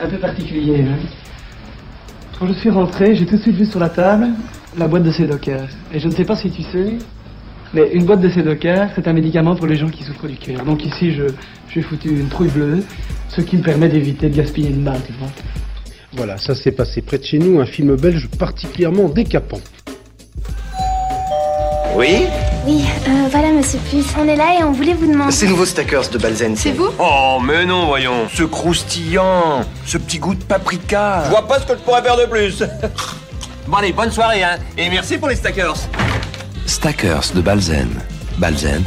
un 0.04 0.08
peu 0.08 0.18
particulier. 0.18 0.84
hein. 0.88 0.98
Quand 2.38 2.46
je 2.46 2.52
suis 2.54 2.70
rentré, 2.70 3.14
j'ai 3.14 3.26
tout 3.26 3.36
de 3.36 3.42
suite 3.42 3.56
vu 3.56 3.66
sur 3.66 3.80
la 3.80 3.88
table 3.88 4.28
la 4.76 4.88
boîte 4.88 5.02
de 5.02 5.10
Sédocar. 5.10 5.60
Et 5.92 5.98
je 5.98 6.08
ne 6.08 6.12
sais 6.14 6.24
pas 6.24 6.34
si 6.36 6.50
tu 6.50 6.62
sais, 6.62 6.96
mais 7.74 7.90
une 7.92 8.04
boîte 8.04 8.20
de 8.20 8.28
Sédocar, 8.30 8.90
c'est 8.94 9.08
un 9.08 9.12
médicament 9.12 9.54
pour 9.56 9.66
les 9.66 9.76
gens 9.76 9.88
qui 9.88 10.04
souffrent 10.04 10.26
du 10.26 10.36
cœur. 10.36 10.64
Donc 10.64 10.84
ici, 10.84 11.12
je, 11.14 11.24
j'ai 11.72 11.82
foutu 11.82 12.08
une 12.10 12.28
trouille 12.28 12.48
bleue, 12.50 12.84
ce 13.28 13.40
qui 13.40 13.56
me 13.56 13.62
permet 13.62 13.88
d'éviter 13.88 14.28
de 14.28 14.36
gaspiller 14.36 14.70
une 14.70 14.82
balle, 14.84 15.00
tu 15.06 15.12
vois. 15.14 15.28
Voilà, 16.14 16.36
ça 16.36 16.54
s'est 16.54 16.72
passé 16.72 17.00
près 17.00 17.18
de 17.18 17.24
chez 17.24 17.38
nous, 17.38 17.60
un 17.60 17.66
film 17.66 17.96
belge 17.96 18.28
particulièrement 18.38 19.08
décapant. 19.08 19.60
Oui 21.94 22.24
Oui, 22.66 22.84
euh, 23.08 23.28
voilà, 23.30 23.52
monsieur 23.52 23.78
Plus. 23.90 24.04
On 24.18 24.26
est 24.26 24.36
là 24.36 24.58
et 24.58 24.64
on 24.64 24.72
voulait 24.72 24.94
vous 24.94 25.10
demander. 25.10 25.32
C'est 25.32 25.46
nouveau 25.46 25.64
Stackers 25.66 26.08
de 26.10 26.18
Balzen. 26.18 26.56
C'est 26.56 26.72
vous? 26.72 26.88
Oh, 26.98 27.38
mais 27.42 27.64
non, 27.64 27.86
voyons. 27.86 28.28
Ce 28.32 28.42
croustillant, 28.42 29.62
ce 29.86 29.98
petit 29.98 30.18
goût 30.18 30.34
de 30.34 30.44
paprika. 30.44 31.24
Je 31.26 31.30
vois 31.30 31.46
pas 31.46 31.60
ce 31.60 31.66
que 31.66 31.72
je 31.74 31.78
pourrais 31.82 32.02
faire 32.02 32.16
de 32.16 32.24
plus. 32.26 32.62
bon, 33.66 33.76
allez, 33.76 33.92
bonne 33.92 34.10
soirée, 34.10 34.42
hein. 34.42 34.56
Et 34.76 34.88
merci 34.90 35.18
pour 35.18 35.28
les 35.28 35.36
Stackers. 35.36 35.76
Stackers 36.66 37.32
de 37.34 37.40
Balzen. 37.40 37.88
Balzen, 38.38 38.82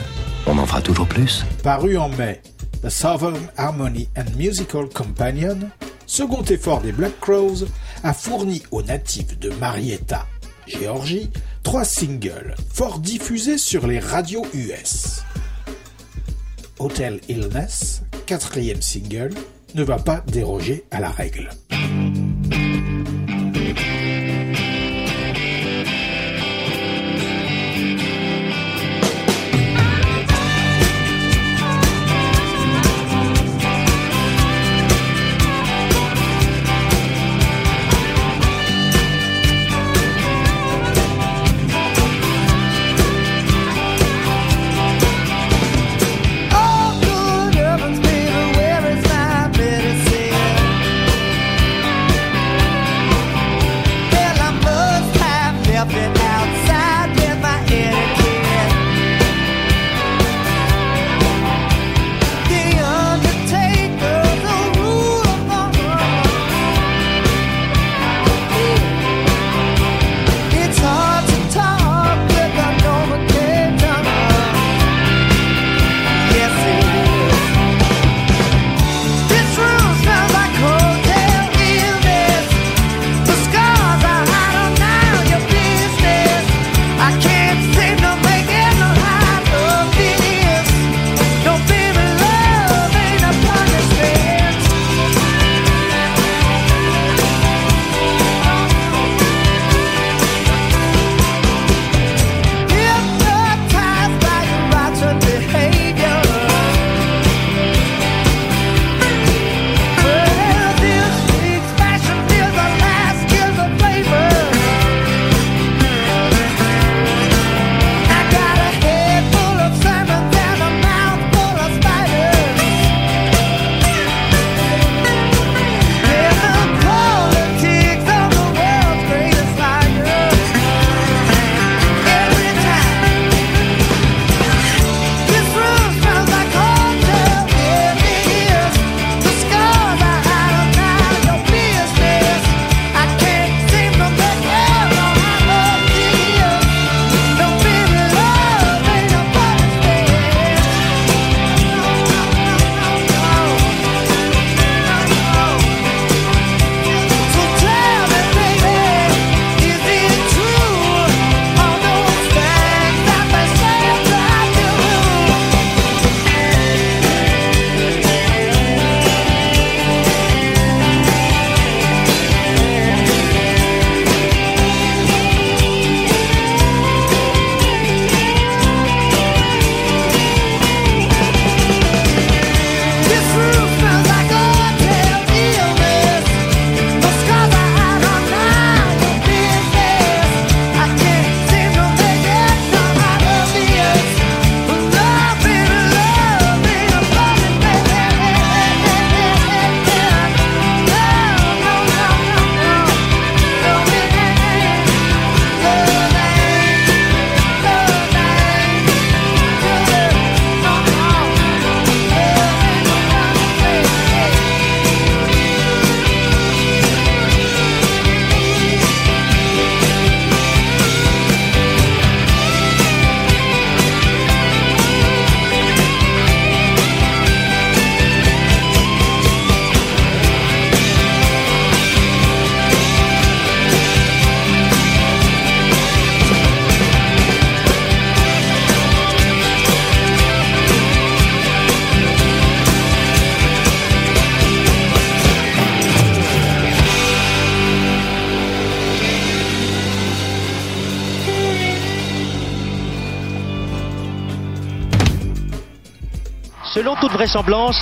on 0.48 0.58
en 0.58 0.66
fera 0.66 0.82
toujours 0.82 1.08
plus. 1.08 1.46
Paru 1.64 1.98
en 1.98 2.10
mai, 2.10 2.42
The 2.82 2.90
Southern 2.90 3.40
Harmony 3.58 4.08
and 4.16 4.26
Musical 4.38 4.88
Companion, 4.90 5.70
second 6.06 6.44
effort 6.44 6.82
des 6.82 6.92
Black 6.92 7.20
Crows, 7.20 7.66
a 8.04 8.14
fourni 8.14 8.64
aux 8.72 8.82
natifs 8.82 9.38
de 9.40 9.50
Marietta, 9.60 10.26
Géorgie, 10.68 11.30
trois 11.64 11.86
singles 11.86 12.56
fort 12.74 13.00
diffusés 13.00 13.58
sur 13.58 13.88
les 13.88 14.00
radios 14.00 14.46
US. 14.54 15.24
Hotel 16.80 17.20
Illness, 17.30 18.02
quatrième 18.26 18.82
single, 18.82 19.34
ne 19.76 19.84
va 19.84 19.98
pas 19.98 20.24
déroger 20.28 20.86
à 20.92 21.00
la 21.00 21.10
règle. 21.10 21.50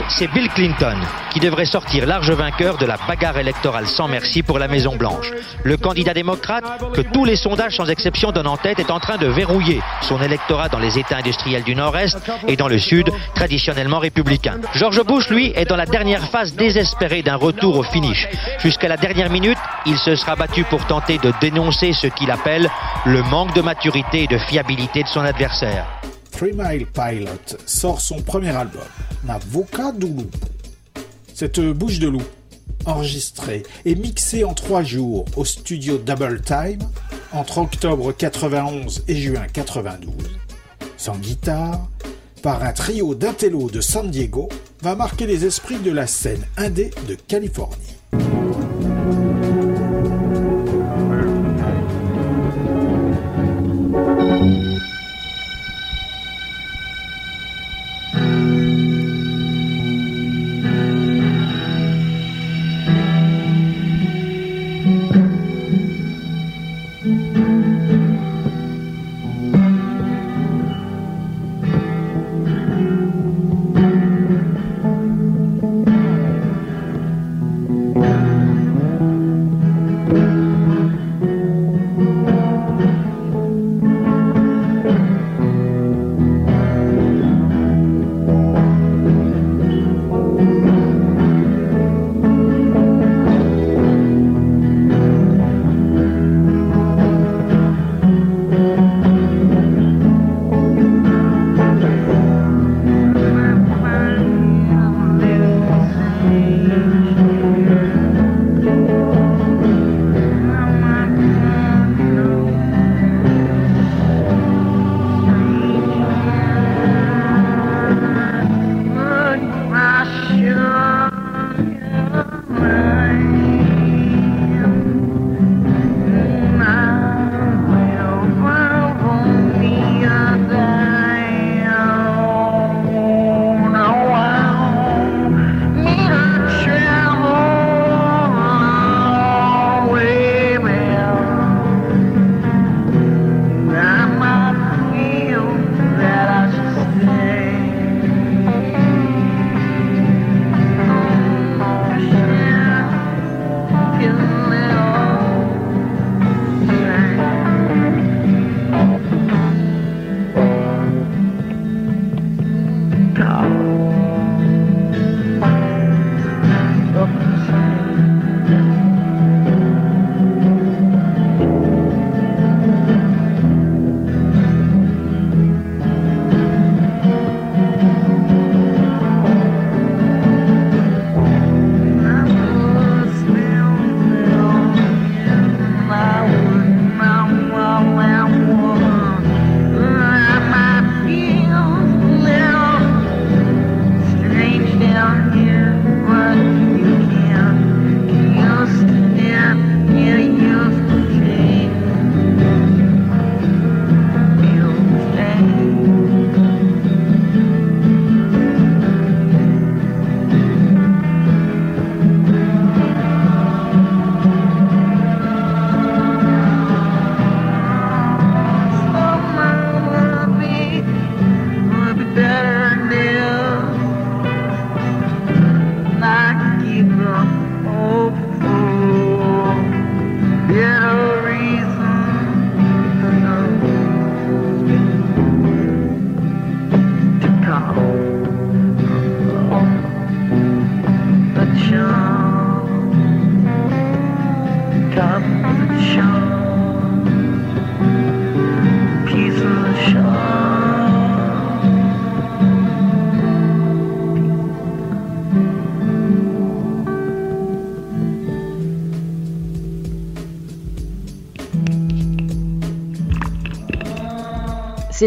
C'est 0.09 0.31
Bill 0.31 0.47
Clinton 0.49 0.95
qui 1.31 1.39
devrait 1.39 1.65
sortir 1.65 2.05
large 2.05 2.31
vainqueur 2.31 2.77
de 2.77 2.85
la 2.85 2.95
bagarre 3.07 3.37
électorale 3.37 3.87
sans 3.87 4.07
merci 4.07 4.41
pour 4.41 4.57
la 4.57 4.69
Maison 4.69 4.95
Blanche. 4.95 5.31
Le 5.63 5.75
candidat 5.75 6.13
démocrate, 6.13 6.63
que 6.93 7.01
tous 7.01 7.25
les 7.25 7.35
sondages 7.35 7.75
sans 7.75 7.89
exception 7.89 8.31
donnent 8.31 8.47
en 8.47 8.55
tête, 8.55 8.79
est 8.79 8.89
en 8.89 8.99
train 8.99 9.17
de 9.17 9.27
verrouiller 9.27 9.81
son 10.01 10.21
électorat 10.21 10.69
dans 10.69 10.79
les 10.79 10.97
États 10.97 11.17
industriels 11.17 11.63
du 11.63 11.75
Nord-Est 11.75 12.17
et 12.47 12.55
dans 12.55 12.69
le 12.69 12.79
Sud, 12.79 13.09
traditionnellement 13.35 13.99
républicain. 13.99 14.59
George 14.75 15.03
Bush, 15.03 15.29
lui, 15.29 15.51
est 15.55 15.65
dans 15.65 15.75
la 15.75 15.87
dernière 15.87 16.23
phase 16.29 16.55
désespérée 16.55 17.21
d'un 17.21 17.35
retour 17.35 17.77
au 17.77 17.83
finish. 17.83 18.29
Jusqu'à 18.59 18.87
la 18.87 18.97
dernière 18.97 19.29
minute, 19.29 19.57
il 19.85 19.97
se 19.97 20.15
sera 20.15 20.35
battu 20.35 20.63
pour 20.63 20.85
tenter 20.85 21.17
de 21.17 21.33
dénoncer 21.41 21.91
ce 21.91 22.07
qu'il 22.07 22.31
appelle 22.31 22.69
le 23.05 23.21
manque 23.23 23.53
de 23.53 23.61
maturité 23.61 24.23
et 24.23 24.27
de 24.27 24.37
fiabilité 24.37 25.03
de 25.03 25.09
son 25.09 25.21
adversaire. 25.21 25.85
Three 26.33 26.51
Mile 26.53 26.87
Pilot 26.87 27.57
sort 27.67 28.01
son 28.01 28.19
premier 28.21 28.49
album, 28.49 28.81
Doulou. 29.93 30.25
Cette 31.33 31.59
bouche 31.59 31.99
de 31.99 32.09
loup, 32.09 32.23
enregistrée 32.85 33.63
et 33.85 33.93
mixée 33.93 34.43
en 34.43 34.55
trois 34.55 34.81
jours 34.81 35.25
au 35.37 35.45
studio 35.45 35.99
Double 35.99 36.41
Time 36.41 36.81
entre 37.33 37.59
octobre 37.59 38.11
91 38.11 39.03
et 39.07 39.15
juin 39.15 39.45
92, 39.53 40.13
sans 40.97 41.17
guitare, 41.17 41.87
par 42.41 42.63
un 42.63 42.73
trio 42.73 43.13
d'intello 43.13 43.69
de 43.69 43.79
San 43.79 44.09
Diego, 44.09 44.49
va 44.81 44.95
marquer 44.95 45.27
les 45.27 45.45
esprits 45.45 45.79
de 45.79 45.91
la 45.91 46.07
scène 46.07 46.45
indé 46.57 46.89
de 47.07 47.13
Californie. 47.15 47.95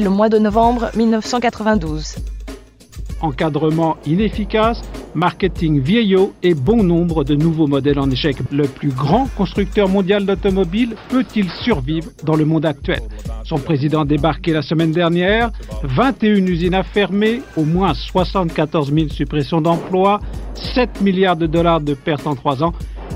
Le 0.02 0.10
mois 0.10 0.28
de 0.28 0.36
novembre 0.36 0.90
1992. 0.94 2.16
Encadrement 3.22 3.96
inefficace, 4.04 4.82
marketing 5.14 5.80
vieillot 5.80 6.34
et 6.42 6.52
bon 6.52 6.82
nombre 6.82 7.24
de 7.24 7.34
nouveaux 7.34 7.66
modèles 7.66 7.98
en 7.98 8.10
échec. 8.10 8.36
Le 8.52 8.64
plus 8.64 8.90
grand 8.90 9.26
constructeur 9.38 9.88
mondial 9.88 10.26
d'automobiles 10.26 10.96
peut-il 11.08 11.48
survivre 11.48 12.10
dans 12.24 12.36
le 12.36 12.44
monde 12.44 12.66
actuel? 12.66 13.00
Son 13.44 13.56
président 13.56 14.04
débarqué 14.04 14.52
la 14.52 14.60
semaine 14.60 14.92
dernière, 14.92 15.50
21 15.82 16.44
usines 16.46 16.74
à 16.74 16.82
fermer, 16.82 17.40
au 17.56 17.64
moins 17.64 17.94
74 17.94 18.92
000 18.92 19.08
suppressions 19.08 19.62
d'emplois, 19.62 20.20
7 20.74 21.00
milliards 21.00 21.36
de 21.36 21.46
dollars 21.46 21.80
de 21.80 21.94
pertes 21.94 22.26
en 22.26 22.34
trois 22.34 22.62
ans. 22.62 22.74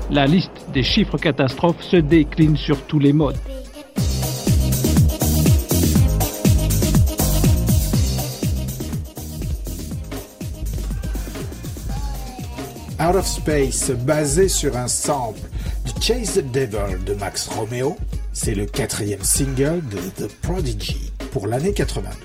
La 0.09 0.25
liste 0.25 0.65
des 0.73 0.83
chiffres 0.83 1.19
catastrophes 1.19 1.83
se 1.83 1.97
décline 1.97 2.57
sur 2.57 2.81
tous 2.81 2.97
les 2.97 3.13
modes. 3.13 3.37
Out 13.11 13.17
of 13.17 13.27
Space, 13.27 13.91
basé 13.91 14.47
sur 14.47 14.77
un 14.77 14.87
sample 14.87 15.41
du 15.83 16.01
Chase 16.01 16.35
the 16.35 16.49
Devil 16.49 17.03
de 17.05 17.13
Max 17.13 17.49
Romeo. 17.49 17.97
C'est 18.31 18.55
le 18.55 18.65
quatrième 18.65 19.21
single 19.21 19.81
de 19.89 19.97
The 20.15 20.31
Prodigy 20.41 21.11
pour 21.31 21.47
l'année 21.47 21.73
92. 21.73 22.15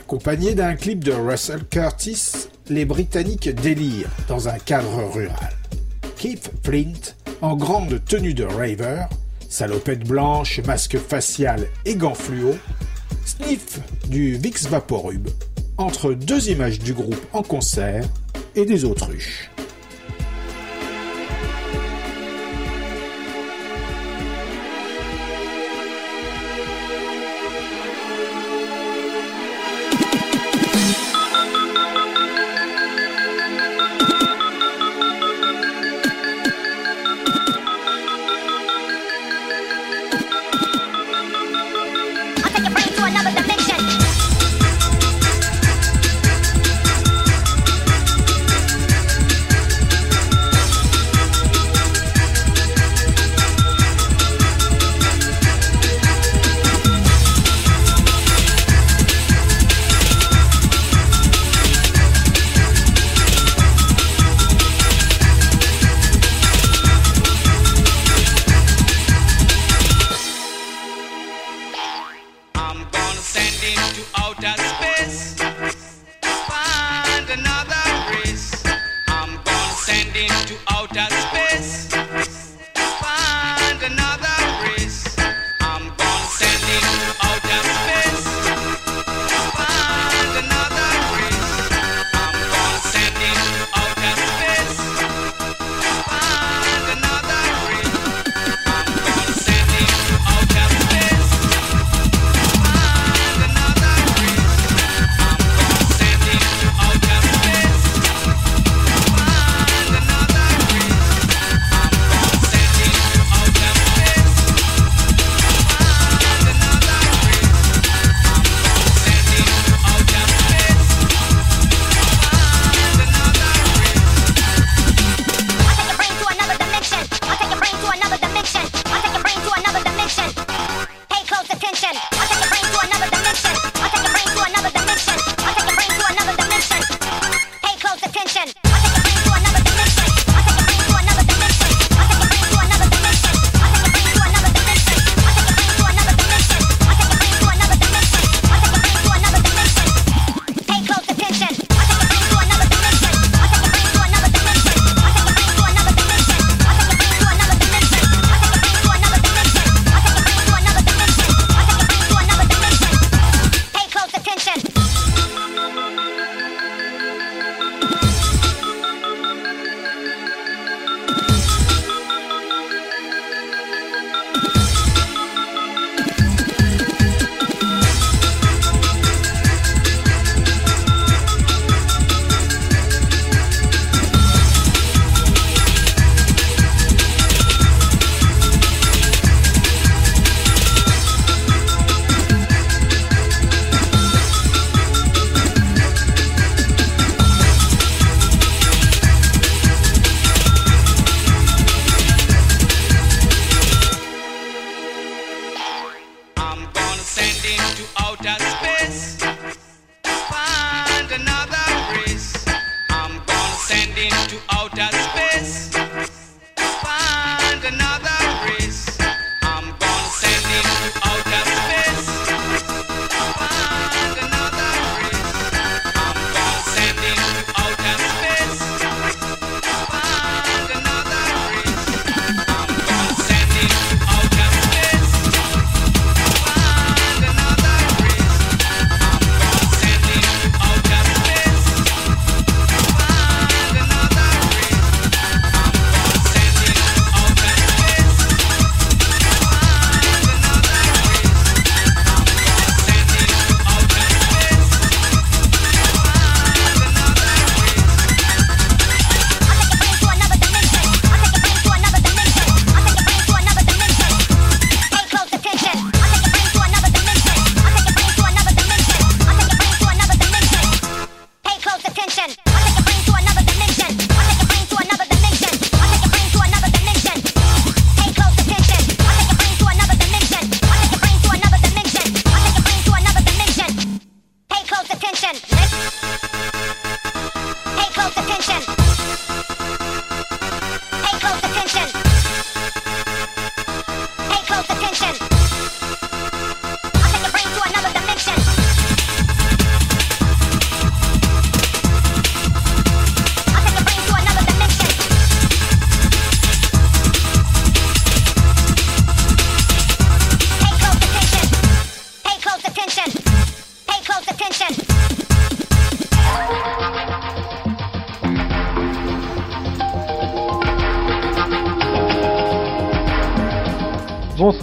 Accompagné 0.00 0.54
d'un 0.54 0.74
clip 0.74 1.02
de 1.02 1.12
Russell 1.12 1.64
Curtis, 1.64 2.48
les 2.68 2.84
Britanniques 2.84 3.48
délirent 3.48 4.10
dans 4.28 4.50
un 4.50 4.58
cadre 4.58 5.02
rural. 5.14 5.54
Keith 6.18 6.50
Flint, 6.62 7.14
en 7.40 7.56
grande 7.56 8.04
tenue 8.04 8.34
de 8.34 8.44
raver, 8.44 9.04
salopette 9.48 10.06
blanche, 10.06 10.60
masque 10.66 10.98
facial 10.98 11.68
et 11.86 11.96
gants 11.96 12.12
fluo, 12.12 12.54
sniff 13.24 13.80
du 14.10 14.36
Vicks 14.36 14.64
Vaporub 14.64 15.30
entre 15.78 16.12
deux 16.12 16.50
images 16.50 16.78
du 16.78 16.92
groupe 16.92 17.24
en 17.32 17.42
concert 17.42 18.04
et 18.54 18.64
des 18.64 18.84
autruches. 18.84 19.50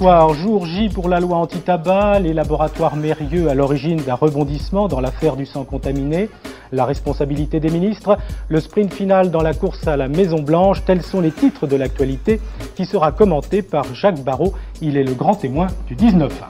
Jour 0.10 0.66
J 0.66 0.90
pour 0.90 1.08
la 1.08 1.20
loi 1.20 1.38
anti-tabac, 1.38 2.20
les 2.20 2.34
laboratoires 2.34 2.96
Mérieux 2.96 3.48
à 3.48 3.54
l'origine 3.54 4.02
d'un 4.02 4.16
rebondissement 4.16 4.88
dans 4.88 5.02
l'affaire 5.02 5.36
du 5.36 5.46
sang 5.46 5.66
contaminé, 5.66 6.30
la 6.72 6.84
responsabilité 6.86 7.60
des 7.60 7.70
ministres, 7.70 8.18
le 8.48 8.60
sprint 8.60 8.92
final 8.92 9.30
dans 9.30 9.44
la 9.44 9.54
course 9.54 9.88
à 9.88 9.98
la 9.98 10.08
Maison 10.08 10.42
Blanche, 10.42 10.84
tels 10.84 11.04
sont 11.04 11.22
les 11.22 11.32
titres 11.32 11.68
de 11.68 11.76
l'actualité 11.76 12.42
qui 12.76 12.88
sera 12.88 13.12
commenté 13.12 13.62
par 13.62 13.94
Jacques 13.94 14.24
Barrault. 14.24 14.54
Il 14.82 14.98
est 14.98 15.04
le 15.04 15.14
grand 15.14 15.36
témoin 15.36 15.68
du 15.88 15.94
19 15.94 16.42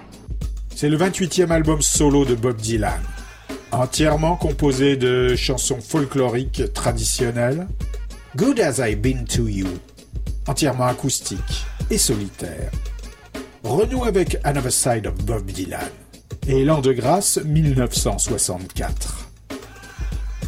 C'est 0.74 0.88
le 0.88 0.98
28e 0.98 1.52
album 1.52 1.82
solo 1.82 2.24
de 2.24 2.36
Bob 2.36 2.56
Dylan, 2.56 3.02
entièrement 3.74 4.38
composé 4.38 4.96
de 4.96 5.36
chansons 5.36 5.82
folkloriques 5.82 6.72
traditionnelles. 6.74 7.68
Good 8.38 8.62
as 8.62 8.80
I've 8.80 9.02
been 9.02 9.26
to 9.26 9.50
you, 9.50 9.68
entièrement 10.48 10.86
acoustique 10.86 11.66
et 11.92 11.98
solitaire. 11.98 12.72
Renoue 13.64 14.06
avec 14.06 14.38
Another 14.46 14.72
Side 14.72 15.06
of 15.06 15.16
Bob 15.26 15.46
Dylan 15.46 15.90
et 16.48 16.64
L'an 16.64 16.80
de 16.80 16.94
grâce 16.94 17.38
1964. 17.44 19.30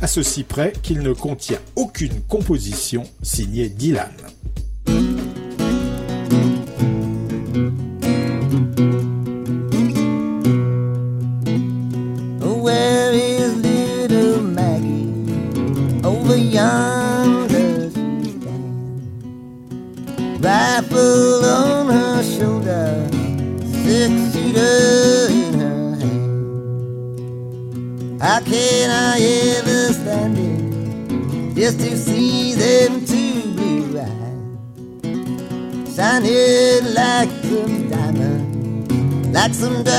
À 0.01 0.07
ceci 0.07 0.43
près 0.43 0.71
qu'il 0.81 0.99
ne 0.99 1.11
contient 1.11 1.59
aucune 1.75 2.21
composition 2.21 3.03
signée 3.21 3.67
Dylan. 3.67 4.15
Aklımda 39.61 39.90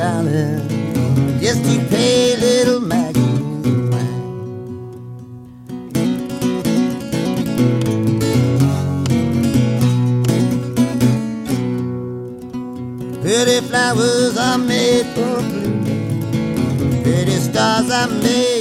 dollars 0.00 0.62
just 1.42 1.62
to 1.62 1.76
pay 1.90 2.34
little 2.36 2.80
Maggie. 2.80 3.18
Pretty 13.20 13.60
flowers 13.68 14.38
are 14.38 14.56
made 14.56 15.06
for 15.14 15.36
blooming. 15.50 17.02
Pretty 17.02 17.36
stars 17.48 17.90
are 17.90 18.08
made 18.08 18.59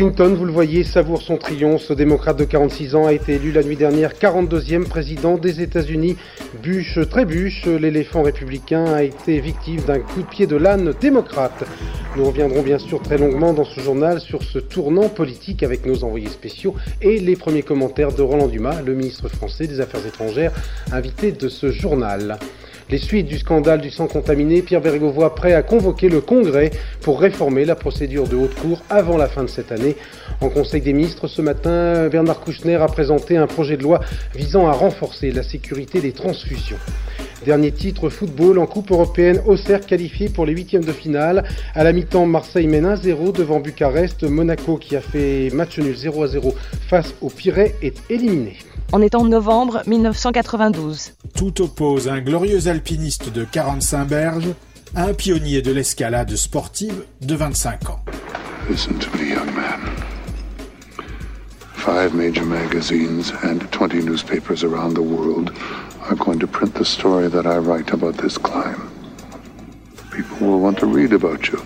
Clinton, 0.00 0.32
vous 0.34 0.46
le 0.46 0.52
voyez, 0.52 0.82
savoure 0.82 1.20
son 1.20 1.36
triomphe. 1.36 1.82
Ce 1.82 1.92
démocrate 1.92 2.38
de 2.38 2.44
46 2.44 2.94
ans 2.94 3.04
a 3.04 3.12
été 3.12 3.34
élu 3.34 3.52
la 3.52 3.62
nuit 3.62 3.76
dernière 3.76 4.14
42e 4.14 4.84
président 4.84 5.36
des 5.36 5.60
États-Unis. 5.60 6.16
Bûche, 6.62 6.98
trébuche, 7.10 7.66
l'éléphant 7.66 8.22
républicain 8.22 8.86
a 8.86 9.02
été 9.02 9.40
victime 9.40 9.82
d'un 9.82 9.98
coup 9.98 10.22
de 10.22 10.26
pied 10.26 10.46
de 10.46 10.56
l'âne 10.56 10.94
démocrate. 11.02 11.64
Nous 12.16 12.24
reviendrons 12.24 12.62
bien 12.62 12.78
sûr 12.78 13.02
très 13.02 13.18
longuement 13.18 13.52
dans 13.52 13.66
ce 13.66 13.78
journal 13.80 14.20
sur 14.20 14.42
ce 14.42 14.58
tournant 14.58 15.10
politique 15.10 15.62
avec 15.62 15.84
nos 15.84 16.02
envoyés 16.02 16.30
spéciaux 16.30 16.74
et 17.02 17.18
les 17.18 17.36
premiers 17.36 17.62
commentaires 17.62 18.14
de 18.14 18.22
Roland 18.22 18.48
Dumas, 18.48 18.80
le 18.80 18.94
ministre 18.94 19.28
français 19.28 19.66
des 19.66 19.82
Affaires 19.82 20.06
étrangères, 20.06 20.52
invité 20.92 21.30
de 21.30 21.50
ce 21.50 21.70
journal. 21.70 22.38
Les 22.90 22.98
suites 22.98 23.28
du 23.28 23.38
scandale 23.38 23.80
du 23.80 23.88
sang 23.88 24.08
contaminé, 24.08 24.62
Pierre 24.62 24.80
Vergovois 24.80 25.36
prêt 25.36 25.52
à 25.54 25.62
convoquer 25.62 26.08
le 26.08 26.20
Congrès 26.20 26.72
pour 27.02 27.20
réformer 27.20 27.64
la 27.64 27.76
procédure 27.76 28.26
de 28.26 28.34
haute 28.34 28.56
cour 28.56 28.82
avant 28.90 29.16
la 29.16 29.28
fin 29.28 29.44
de 29.44 29.48
cette 29.48 29.70
année. 29.70 29.94
En 30.40 30.48
Conseil 30.48 30.80
des 30.80 30.92
ministres, 30.92 31.28
ce 31.28 31.40
matin, 31.40 32.08
Bernard 32.08 32.40
Kouchner 32.40 32.74
a 32.74 32.86
présenté 32.86 33.36
un 33.36 33.46
projet 33.46 33.76
de 33.76 33.84
loi 33.84 34.00
visant 34.34 34.66
à 34.66 34.72
renforcer 34.72 35.30
la 35.30 35.44
sécurité 35.44 36.00
des 36.00 36.10
transfusions. 36.10 36.78
Dernier 37.44 37.70
titre, 37.70 38.08
football 38.08 38.58
en 38.58 38.66
Coupe 38.66 38.90
européenne, 38.90 39.40
Auxerre 39.46 39.86
qualifié 39.86 40.28
pour 40.28 40.44
les 40.44 40.52
huitièmes 40.52 40.84
de 40.84 40.92
finale. 40.92 41.44
À 41.76 41.84
la 41.84 41.92
mi-temps, 41.92 42.26
Marseille 42.26 42.66
mène 42.66 42.92
1-0 42.92 43.32
devant 43.32 43.60
Bucarest. 43.60 44.24
Monaco, 44.24 44.78
qui 44.78 44.96
a 44.96 45.00
fait 45.00 45.48
match 45.52 45.78
nul 45.78 45.96
0 45.96 46.26
0 46.26 46.54
face 46.88 47.14
au 47.20 47.30
Pirée, 47.30 47.76
est 47.82 48.02
éliminé. 48.10 48.56
On 48.92 49.02
est 49.02 49.14
en 49.14 49.24
novembre 49.24 49.82
1992. 49.86 51.12
Tout 51.36 51.62
oppose 51.62 52.08
un 52.08 52.20
glorieux 52.20 52.66
alpiniste 52.66 53.32
de 53.32 53.44
45 53.44 54.04
berges 54.04 54.54
à 54.96 55.04
un 55.04 55.14
pionnier 55.14 55.62
de 55.62 55.70
l'escalade 55.70 56.34
sportive 56.34 57.04
de 57.20 57.36
25 57.36 57.88
ans. 57.90 58.00
Listen 58.68 58.98
to 58.98 59.08
me, 59.16 59.28
young 59.28 59.54
man. 59.54 59.80
Five 61.74 62.14
major 62.14 62.44
magazines 62.44 63.32
and 63.44 63.60
20 63.70 64.02
newspapers 64.02 64.64
around 64.64 64.94
the 64.94 65.02
world 65.02 65.52
are 66.08 66.16
going 66.16 66.40
to 66.40 66.48
print 66.48 66.74
the 66.74 66.84
story 66.84 67.28
that 67.28 67.46
I 67.46 67.58
write 67.58 67.92
about 67.92 68.16
this 68.16 68.36
climb. 68.38 68.90
People 70.10 70.48
will 70.48 70.60
want 70.60 70.78
to 70.80 70.86
read 70.86 71.12
about 71.12 71.48
you. 71.48 71.62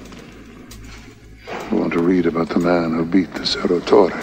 Will 1.71 1.81
want 1.81 1.95
to 1.95 2.03
read 2.03 2.27
about 2.27 2.51
the 2.51 2.61
man 2.61 2.93
who 2.93 3.07
beat 3.07 3.33
the 3.33 3.47
Cerro 3.47 3.81
Torre. 3.81 4.23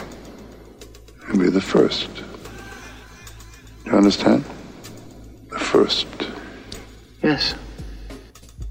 And 1.29 1.39
be 1.39 1.49
the 1.49 1.61
first. 1.61 2.09
You 3.91 3.97
understand? 3.97 4.45
The 5.49 5.59
first. 5.59 6.07
Yes. 7.21 7.55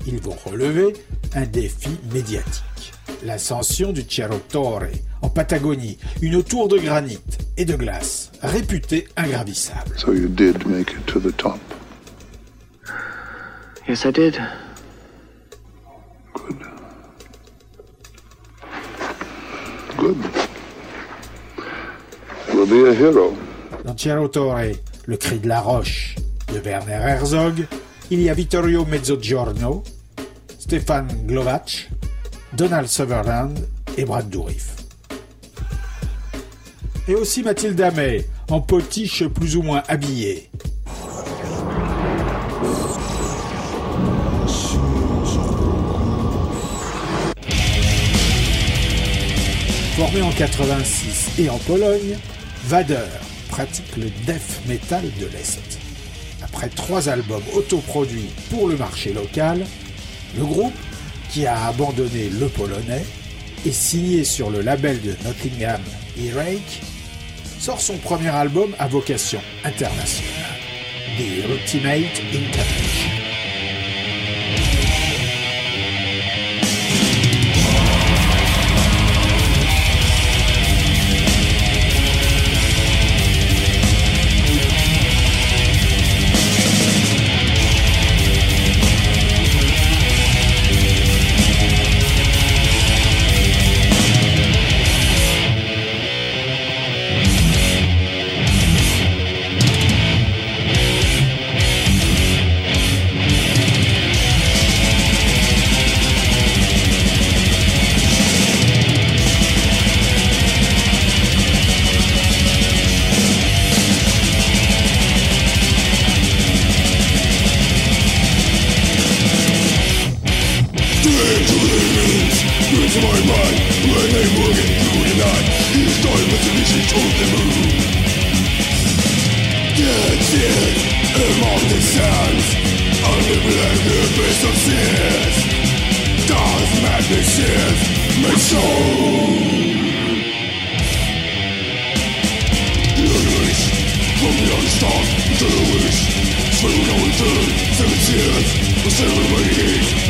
Ils 0.07 0.19
vont 0.19 0.37
relever 0.47 0.95
un 1.35 1.45
défi 1.45 1.91
médiatique. 2.11 2.95
L'ascension 3.23 3.93
du 3.93 4.03
Cerro 4.09 4.39
Torre 4.49 4.89
en 5.21 5.29
Patagonie, 5.29 5.99
une 6.23 6.43
tour 6.43 6.69
de 6.69 6.79
granit 6.79 7.19
et 7.59 7.67
de 7.67 7.77
glace 7.77 8.33
réputée 8.43 9.09
ingravissable. 9.19 9.99
So 9.99 10.15
you 10.15 10.27
did 10.27 10.67
make 10.67 10.93
it 10.93 11.05
to 11.09 11.21
the 11.21 11.37
top. 11.37 11.59
Yes, 13.87 14.07
I 14.07 14.13
did. 14.13 14.41
Good. 19.99 20.17
You 22.49 22.59
will 22.59 22.67
be 22.67 22.89
a 22.89 22.95
hero. 22.95 23.37
Dans 23.85 23.95
Cerro 23.95 24.29
Torre, 24.29 24.77
le 25.11 25.17
cri 25.17 25.41
de 25.41 25.49
la 25.49 25.61
roche 25.61 26.15
de 26.55 26.61
Werner 26.61 26.93
Herzog, 26.93 27.67
il 28.13 28.23
y 28.23 28.31
a 28.31 28.33
Vittorio 28.33 28.85
Mezzogiorno, 28.85 29.83
Stéphane 30.57 31.27
Glovac, 31.27 31.91
Donald 32.53 32.87
Sutherland 32.87 33.59
et 33.97 34.05
Brad 34.05 34.31
Dourif. 34.31 34.77
Et 37.09 37.17
aussi 37.17 37.43
Mathilde 37.43 37.81
Amet, 37.81 38.25
en 38.51 38.61
potiche 38.61 39.27
plus 39.27 39.57
ou 39.57 39.63
moins 39.63 39.83
habillée. 39.89 40.49
Formé 49.97 50.23
en 50.23 50.31
86 50.31 51.41
et 51.41 51.51
en 51.51 51.59
Pologne, 51.59 52.17
Vader 52.67 53.09
pratique 53.51 53.97
le 53.97 54.11
death 54.27 54.61
metal 54.67 55.03
de 55.21 55.27
l'Est. 55.27 55.79
Après 56.43 56.69
trois 56.69 57.09
albums 57.09 57.43
autoproduits 57.55 58.31
pour 58.51 58.69
le 58.69 58.77
marché 58.77 59.13
local, 59.13 59.67
le 60.37 60.45
groupe, 60.45 60.73
qui 61.31 61.47
a 61.47 61.67
abandonné 61.67 62.29
le 62.29 62.49
polonais 62.49 63.05
et 63.65 63.73
signé 63.73 64.25
sur 64.25 64.51
le 64.51 64.63
label 64.63 65.01
de 65.03 65.15
Nottingham 65.25 65.81
Earache, 66.19 66.81
sort 67.59 67.81
son 67.81 67.99
premier 67.99 68.31
album 68.31 68.75
à 68.79 68.89
vocation 68.89 69.41
internationale, 69.65 70.59
The 71.19 71.51
Ultimate 71.51 72.23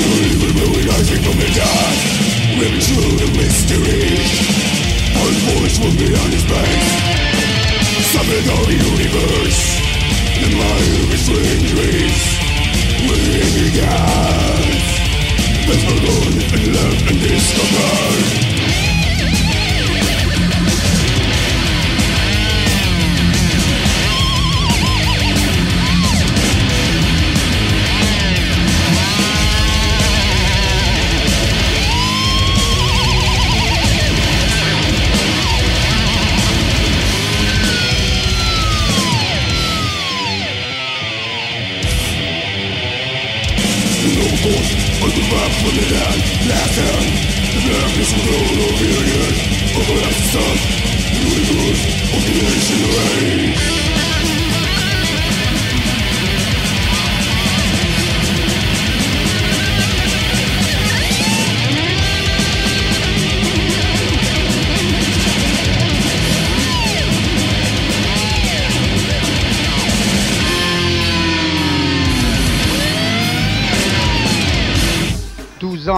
evil 0.00 0.52
moving 0.58 0.86
rising 0.88 1.22
from 1.22 1.36
the 1.38 1.50
dark 1.54 1.98
Living 2.58 2.82
through 2.82 3.14
the 3.20 3.28
mystery 3.38 4.16
All 5.18 5.34
foolish 5.46 5.76
will 5.78 5.96
be 5.98 6.10
on 6.14 6.30
his 6.34 6.44
back 6.50 6.82
Summon 8.10 8.44
the 8.66 8.74
universe 8.74 9.62
The 10.40 10.50
mind 10.56 10.92
of 11.02 11.08
his 11.14 11.24
injuries 11.28 12.20
Will 13.06 13.22
be 13.22 13.40
gods 13.78 14.88
Best 15.66 15.84
for 15.86 15.98
and 17.10 18.53
The 46.44 46.50
Black 46.50 47.96
is 47.96 48.12
a 48.12 48.20
road 48.20 48.58
of 48.60 48.76
period 48.76 49.34
Universe 51.24 51.82
of 52.12 52.20
creation 52.26 52.84
ancient 52.84 53.73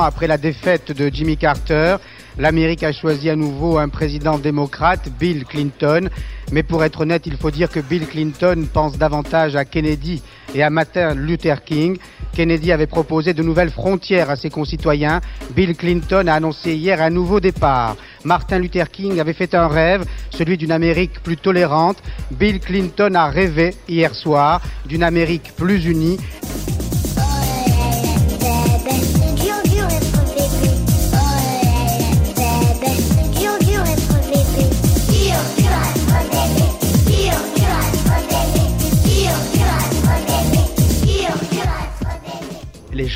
après 0.06 0.26
la 0.26 0.38
défaite 0.38 0.92
de 0.92 1.10
Jimmy 1.12 1.36
Carter, 1.36 1.96
l'Amérique 2.38 2.82
a 2.84 2.92
choisi 2.92 3.28
à 3.28 3.36
nouveau 3.36 3.78
un 3.78 3.88
président 3.88 4.38
démocrate, 4.38 5.08
Bill 5.18 5.44
Clinton. 5.44 6.08
Mais 6.52 6.62
pour 6.62 6.84
être 6.84 7.00
honnête, 7.00 7.26
il 7.26 7.36
faut 7.36 7.50
dire 7.50 7.68
que 7.68 7.80
Bill 7.80 8.06
Clinton 8.06 8.66
pense 8.72 8.96
davantage 8.96 9.56
à 9.56 9.64
Kennedy 9.64 10.22
et 10.54 10.62
à 10.62 10.70
Martin 10.70 11.14
Luther 11.14 11.64
King. 11.64 11.98
Kennedy 12.32 12.70
avait 12.70 12.86
proposé 12.86 13.34
de 13.34 13.42
nouvelles 13.42 13.70
frontières 13.70 14.30
à 14.30 14.36
ses 14.36 14.50
concitoyens. 14.50 15.20
Bill 15.54 15.74
Clinton 15.74 16.26
a 16.28 16.34
annoncé 16.34 16.74
hier 16.74 17.02
un 17.02 17.10
nouveau 17.10 17.40
départ. 17.40 17.96
Martin 18.24 18.58
Luther 18.58 18.90
King 18.90 19.18
avait 19.18 19.32
fait 19.32 19.54
un 19.54 19.66
rêve, 19.66 20.04
celui 20.30 20.56
d'une 20.56 20.72
Amérique 20.72 21.22
plus 21.22 21.36
tolérante. 21.36 21.98
Bill 22.30 22.60
Clinton 22.60 23.14
a 23.14 23.26
rêvé 23.26 23.74
hier 23.88 24.14
soir 24.14 24.60
d'une 24.86 25.02
Amérique 25.02 25.52
plus 25.56 25.86
unie. 25.86 26.18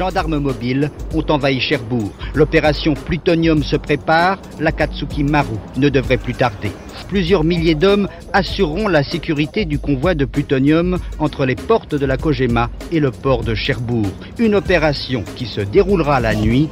Gendarmes 0.01 0.39
mobiles 0.39 0.91
ont 1.15 1.25
envahi 1.29 1.61
Cherbourg. 1.61 2.11
L'opération 2.35 2.95
Plutonium 2.95 3.63
se 3.63 3.77
prépare. 3.77 4.39
L'Akatsuki 4.59 5.25
Maru 5.25 5.59
ne 5.77 5.91
devrait 5.91 6.17
plus 6.17 6.33
tarder. 6.33 6.73
Plusieurs 7.09 7.45
milliers 7.45 7.75
d'hommes 7.75 8.09
assureront 8.33 8.89
la 8.89 9.03
sécurité 9.03 9.67
du 9.67 9.79
convoi 9.79 10.15
de 10.15 10.25
plutonium 10.25 10.99
entre 11.19 11.45
les 11.45 11.55
portes 11.55 11.95
de 11.95 12.07
la 12.07 12.17
Kojima 12.17 12.71
et 12.93 12.99
le 12.99 13.11
port 13.11 13.45
de 13.45 13.55
Cherbourg. 13.55 14.07
Une 14.39 14.55
opération 14.55 15.23
qui 15.37 15.45
se 15.45 15.61
déroulera 15.61 16.19
la 16.19 16.35
nuit. 16.35 16.71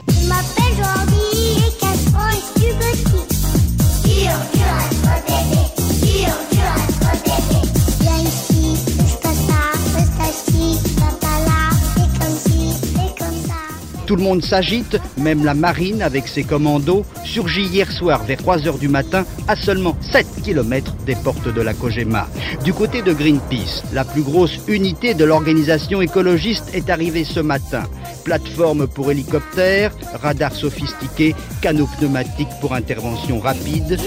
Tout 14.09 14.17
le 14.17 14.23
monde 14.23 14.43
s'agite, 14.43 14.99
même 15.19 15.45
la 15.45 15.53
marine 15.53 16.01
avec 16.01 16.29
ses 16.29 16.43
commandos, 16.43 17.05
surgit 17.27 17.67
hier 17.67 17.93
soir 17.93 18.25
vers 18.25 18.39
3 18.39 18.67
heures 18.67 18.79
du 18.79 18.89
matin 18.89 19.27
à 19.47 19.55
seulement 19.55 19.99
7 20.01 20.27
km 20.43 20.95
des 21.05 21.15
portes 21.15 21.53
de 21.53 21.61
la 21.61 21.75
Kojima. 21.75 22.27
Du 22.65 22.73
côté 22.73 23.03
de 23.03 23.13
Greenpeace, 23.13 23.83
la 23.93 24.07
plus 24.07 24.23
grosse 24.23 24.61
unité 24.67 25.13
de 25.13 25.27
l'organisation 25.27 26.01
écologiste 26.01 26.71
est 26.73 26.89
arrivée 26.89 27.25
ce 27.25 27.41
matin. 27.41 27.83
Plateforme 28.25 28.87
pour 28.87 29.11
hélicoptères, 29.11 29.93
radars 30.23 30.55
sophistiqués, 30.55 31.35
canaux 31.61 31.89
pneumatiques 31.99 32.49
pour 32.63 32.73
intervention 32.73 33.41
rapide. 33.41 33.99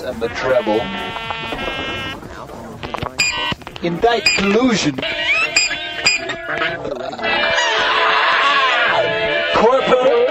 And 0.00 0.20
the 0.20 0.28
treble. 0.28 0.80
Collusion. 4.36 4.96
Corporate. 9.54 10.28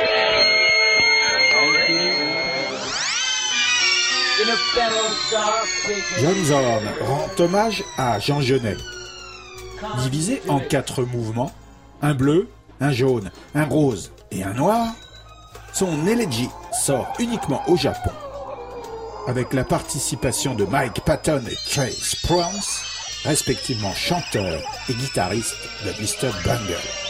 In 4.42 4.48
dark 4.76 5.68
vision. 5.88 6.22
John 6.22 6.46
Zorn 6.46 6.84
rend 7.02 7.40
hommage 7.40 7.84
à 7.98 8.20
Jean 8.20 8.42
Genet. 8.42 8.78
Divisé 10.00 10.42
en 10.48 10.60
quatre 10.60 11.04
mouvements, 11.04 11.52
un 12.02 12.14
bleu, 12.14 12.50
un 12.82 12.92
jaune, 12.92 13.32
un 13.54 13.66
rose 13.66 14.12
et 14.32 14.44
un 14.44 14.54
noir, 14.54 14.88
son 15.74 16.08
Elegy 16.08 16.50
sort 16.72 17.14
uniquement 17.20 17.62
au 17.68 17.76
Japon, 17.76 18.12
avec 19.28 19.54
la 19.54 19.64
participation 19.64 20.56
de 20.56 20.66
Mike 20.66 21.02
Patton 21.02 21.42
et 21.50 21.70
Trace 21.70 22.16
Prance, 22.24 22.84
respectivement 23.24 23.94
chanteurs 23.94 24.62
et 24.90 24.94
guitaristes 24.94 25.58
de 25.86 25.92
Mr. 26.02 26.32
Bungle. 26.44 27.05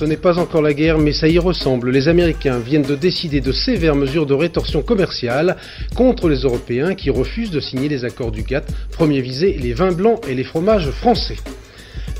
Ce 0.00 0.06
n'est 0.06 0.16
pas 0.16 0.38
encore 0.38 0.62
la 0.62 0.72
guerre, 0.72 0.96
mais 0.96 1.12
ça 1.12 1.28
y 1.28 1.38
ressemble. 1.38 1.90
Les 1.90 2.08
Américains 2.08 2.58
viennent 2.58 2.80
de 2.80 2.94
décider 2.94 3.42
de 3.42 3.52
sévères 3.52 3.94
mesures 3.94 4.24
de 4.24 4.32
rétorsion 4.32 4.80
commerciale 4.80 5.58
contre 5.94 6.30
les 6.30 6.38
Européens 6.38 6.94
qui 6.94 7.10
refusent 7.10 7.50
de 7.50 7.60
signer 7.60 7.90
les 7.90 8.06
accords 8.06 8.30
du 8.30 8.42
GATT, 8.42 8.64
premier 8.92 9.20
visé 9.20 9.52
les 9.52 9.74
vins 9.74 9.92
blancs 9.92 10.18
et 10.26 10.34
les 10.34 10.42
fromages 10.42 10.90
français. 10.90 11.36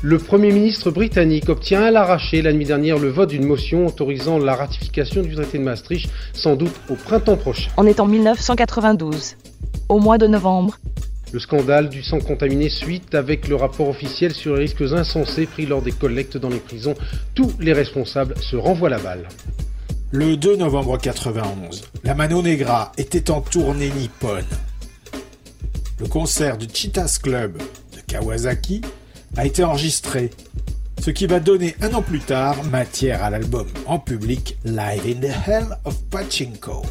Le 0.03 0.19
Premier 0.19 0.51
ministre 0.51 0.91
britannique 0.91 1.49
obtient 1.49 1.81
à 1.81 1.89
l'arraché 1.89 2.43
la 2.43 2.53
nuit 2.53 2.65
dernière 2.65 2.99
le 2.99 3.09
vote 3.09 3.29
d'une 3.29 3.47
motion 3.47 3.87
autorisant 3.87 4.37
la 4.37 4.53
ratification 4.53 5.23
du 5.23 5.33
traité 5.33 5.57
de 5.57 5.63
Maastricht, 5.63 6.07
sans 6.33 6.55
doute 6.55 6.75
au 6.87 6.93
printemps 6.93 7.35
prochain. 7.35 7.71
On 7.77 7.87
est 7.87 7.99
en 7.99 8.05
1992. 8.05 9.37
Au 9.89 9.97
mois 9.97 10.19
de 10.19 10.27
novembre, 10.27 10.77
Le 11.33 11.39
scandale 11.39 11.87
du 11.87 12.03
sang 12.03 12.19
contaminé 12.19 12.69
suite 12.69 13.15
avec 13.15 13.47
le 13.47 13.55
rapport 13.55 13.87
officiel 13.87 14.33
sur 14.33 14.55
les 14.55 14.63
risques 14.63 14.81
insensés 14.81 15.45
pris 15.45 15.65
lors 15.65 15.81
des 15.81 15.93
collectes 15.93 16.35
dans 16.35 16.49
les 16.49 16.59
prisons. 16.59 16.95
Tous 17.35 17.53
les 17.59 17.71
responsables 17.71 18.35
se 18.41 18.57
renvoient 18.57 18.89
la 18.89 18.99
balle. 18.99 19.29
Le 20.11 20.35
2 20.35 20.57
novembre 20.57 20.97
91, 20.97 21.83
la 22.03 22.15
Mano 22.15 22.41
Negra 22.41 22.91
était 22.97 23.31
en 23.31 23.39
tournée 23.39 23.91
nippone. 23.91 24.43
Le 26.01 26.07
concert 26.07 26.57
du 26.57 26.67
Cheetahs 26.73 27.19
Club 27.23 27.57
de 27.57 28.01
Kawasaki 28.07 28.81
a 29.37 29.45
été 29.45 29.63
enregistré, 29.63 30.31
ce 31.01 31.11
qui 31.11 31.27
va 31.27 31.39
donner 31.39 31.75
un 31.81 31.93
an 31.93 32.01
plus 32.01 32.19
tard 32.19 32.61
matière 32.65 33.23
à 33.23 33.29
l'album 33.29 33.67
en 33.85 33.99
public 33.99 34.57
Live 34.65 35.03
in 35.07 35.21
the 35.21 35.31
Hell 35.47 35.67
of 35.85 35.97
Pachinko, 36.09 36.81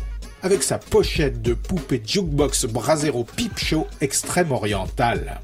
avec 0.43 0.63
sa 0.63 0.79
pochette 0.79 1.43
de 1.43 1.55
poupée 1.55 2.03
jukebox 2.05 2.67
Brasero 2.67 3.25
Peep 3.25 3.59
Show 3.59 3.87
extrême 4.01 4.53
orientale. 4.53 5.41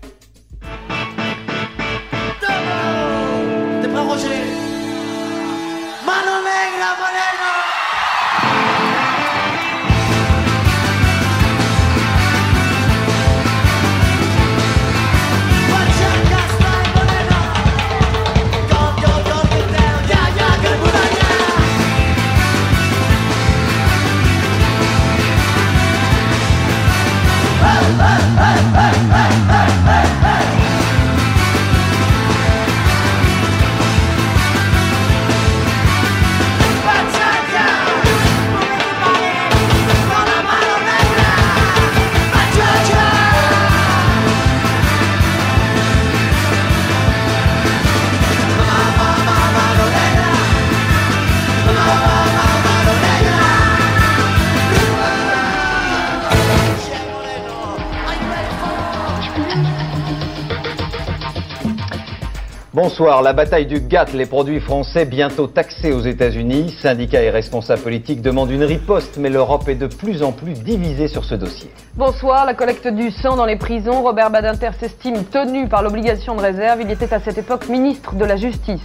Bonsoir. 62.99 63.21
La 63.21 63.35
bataille 63.35 63.67
du 63.67 63.79
GATT, 63.79 64.15
les 64.15 64.25
produits 64.25 64.59
français 64.59 65.05
bientôt 65.05 65.49
taxés 65.49 65.93
aux 65.93 66.01
États-Unis. 66.01 66.75
Syndicats 66.81 67.21
et 67.21 67.29
responsables 67.29 67.83
politiques 67.83 68.23
demandent 68.23 68.51
une 68.51 68.65
riposte, 68.65 69.19
mais 69.19 69.29
l'Europe 69.29 69.69
est 69.69 69.75
de 69.75 69.87
plus 69.87 70.23
en 70.23 70.33
plus 70.33 70.55
divisée 70.55 71.07
sur 71.07 71.23
ce 71.23 71.35
dossier. 71.35 71.71
Bonsoir, 71.97 72.47
la 72.47 72.55
collecte 72.55 72.89
du 72.89 73.11
sang 73.11 73.37
dans 73.37 73.45
les 73.45 73.57
prisons. 73.57 74.01
Robert 74.01 74.31
Badinter 74.31 74.71
s'estime 74.81 75.25
tenu 75.25 75.69
par 75.69 75.83
l'obligation 75.83 76.37
de 76.37 76.41
réserve. 76.41 76.81
Il 76.81 76.91
était 76.91 77.13
à 77.13 77.21
cette 77.21 77.37
époque 77.37 77.69
ministre 77.69 78.15
de 78.15 78.25
la 78.25 78.37
Justice. 78.37 78.81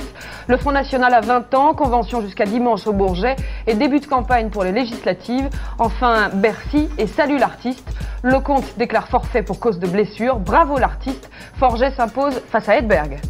Le 0.48 0.58
Front 0.58 0.74
National 0.74 1.14
a 1.14 1.22
20 1.22 1.54
ans, 1.54 1.74
convention 1.74 2.22
jusqu'à 2.22 2.46
dimanche 2.46 2.86
au 2.88 2.92
Bourget 2.92 3.38
et 3.66 3.76
début 3.76 4.02
de 4.02 4.08
campagne 4.08 4.50
pour 4.50 4.66
les 4.66 4.74
législatives. 4.74 5.48
Enfin, 5.80 6.28
Bercy 6.34 6.90
et 6.98 7.08
salut 7.08 7.38
l'artiste. 7.38 7.88
Lecomte 8.24 8.78
déclare 8.78 9.08
forfait 9.08 9.42
pour 9.42 9.62
cause 9.62 9.80
de 9.80 9.88
blessure. 9.88 10.36
Bravo 10.36 10.78
l'artiste. 10.78 11.30
Forget 11.58 11.92
s'impose 11.92 12.42
face 12.52 12.68
à 12.68 12.76
Edberg. 12.76 13.22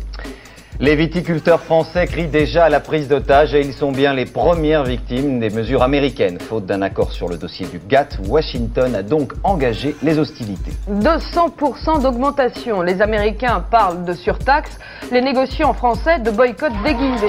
Les 0.80 0.96
viticulteurs 0.96 1.62
français 1.62 2.08
crient 2.08 2.28
déjà 2.28 2.66
à 2.66 2.70
la 2.70 2.80
prise 2.80 3.08
d'otages 3.08 3.54
et 3.54 3.62
ils 3.62 3.74
sont 3.74 3.92
bien 3.92 4.14
les 4.14 4.26
premières 4.26 4.84
victimes 4.84 5.40
des 5.40 5.50
mesures 5.50 5.84
américaines. 5.84 6.40
Faute 6.40 6.66
d'un 6.66 6.82
accord 6.82 7.12
sur 7.12 7.28
le 7.28 7.38
dossier 7.38 7.68
du 7.68 7.80
GATT, 7.80 8.20
Washington 8.28 8.96
a 8.96 9.04
donc 9.04 9.34
engagé 9.44 9.96
les 10.02 10.18
hostilités. 10.18 10.72
200% 10.90 12.02
d'augmentation. 12.02 12.82
Les 12.82 13.02
Américains 13.02 13.64
parlent 13.70 14.06
de 14.06 14.14
surtaxe, 14.14 14.80
les 15.12 15.22
négociants 15.22 15.74
français 15.74 16.20
de 16.20 16.32
boycott 16.32 16.74
déguisé. 16.84 17.28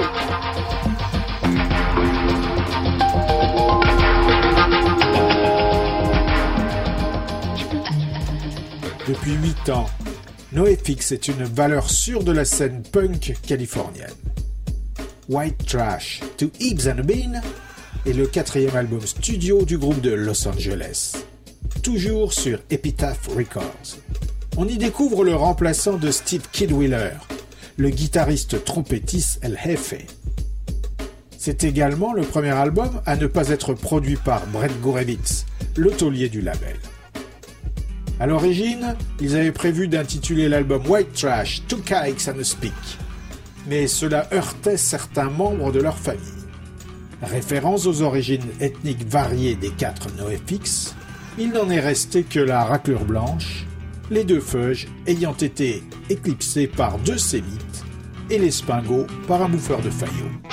Depuis 9.05 9.33
8 9.33 9.69
ans, 9.69 9.85
NoFX 10.53 11.13
est 11.13 11.29
une 11.29 11.45
valeur 11.45 11.89
sûre 11.89 12.23
de 12.23 12.31
la 12.31 12.45
scène 12.45 12.83
punk 12.91 13.35
californienne. 13.47 14.13
White 15.27 15.65
Trash 15.65 16.21
to 16.37 16.51
Ibs 16.59 16.87
and 16.87 16.99
a 16.99 17.01
Bean 17.01 17.41
est 18.05 18.13
le 18.13 18.27
quatrième 18.27 18.75
album 18.75 19.01
studio 19.01 19.65
du 19.65 19.79
groupe 19.79 20.01
de 20.01 20.11
Los 20.11 20.47
Angeles, 20.47 21.13
toujours 21.81 22.33
sur 22.33 22.59
Epitaph 22.69 23.29
Records. 23.35 23.97
On 24.55 24.67
y 24.67 24.77
découvre 24.77 25.23
le 25.23 25.33
remplaçant 25.33 25.97
de 25.97 26.11
Steve 26.11 26.47
Kidwiller, 26.51 27.17
le 27.77 27.89
guitariste 27.89 28.63
trompettiste 28.63 29.39
El 29.41 29.57
Jefe. 29.57 30.05
C'est 31.35 31.63
également 31.63 32.13
le 32.13 32.21
premier 32.21 32.51
album 32.51 33.01
à 33.07 33.15
ne 33.15 33.25
pas 33.25 33.49
être 33.49 33.73
produit 33.73 34.17
par 34.17 34.45
Brett 34.47 34.79
Gurewitz, 34.83 35.47
le 35.77 35.89
taulier 35.89 36.29
du 36.29 36.41
label. 36.41 36.77
À 38.19 38.27
l'origine, 38.27 38.95
ils 39.19 39.35
avaient 39.35 39.51
prévu 39.51 39.87
d'intituler 39.87 40.47
l'album 40.47 40.85
White 40.87 41.13
Trash, 41.13 41.63
Two 41.67 41.79
Kikes 41.79 42.27
and 42.29 42.39
a 42.39 42.43
Speak, 42.43 42.73
mais 43.67 43.87
cela 43.87 44.27
heurtait 44.31 44.77
certains 44.77 45.29
membres 45.29 45.71
de 45.71 45.81
leur 45.81 45.97
famille. 45.97 46.21
Référence 47.21 47.87
aux 47.87 48.01
origines 48.01 48.45
ethniques 48.59 49.07
variées 49.07 49.55
des 49.55 49.71
quatre 49.71 50.07
NoFX, 50.17 50.95
il 51.37 51.51
n'en 51.51 51.69
est 51.69 51.79
resté 51.79 52.23
que 52.23 52.39
la 52.39 52.63
raclure 52.63 53.05
blanche, 53.05 53.65
les 54.11 54.23
deux 54.23 54.41
feuges 54.41 54.87
ayant 55.07 55.33
été 55.33 55.83
éclipsés 56.09 56.67
par 56.67 56.99
deux 56.99 57.17
sémites 57.17 57.83
et 58.29 58.37
les 58.37 58.51
spingos 58.51 59.07
par 59.27 59.41
un 59.41 59.49
bouffeur 59.49 59.81
de 59.81 59.89
faillots. 59.89 60.52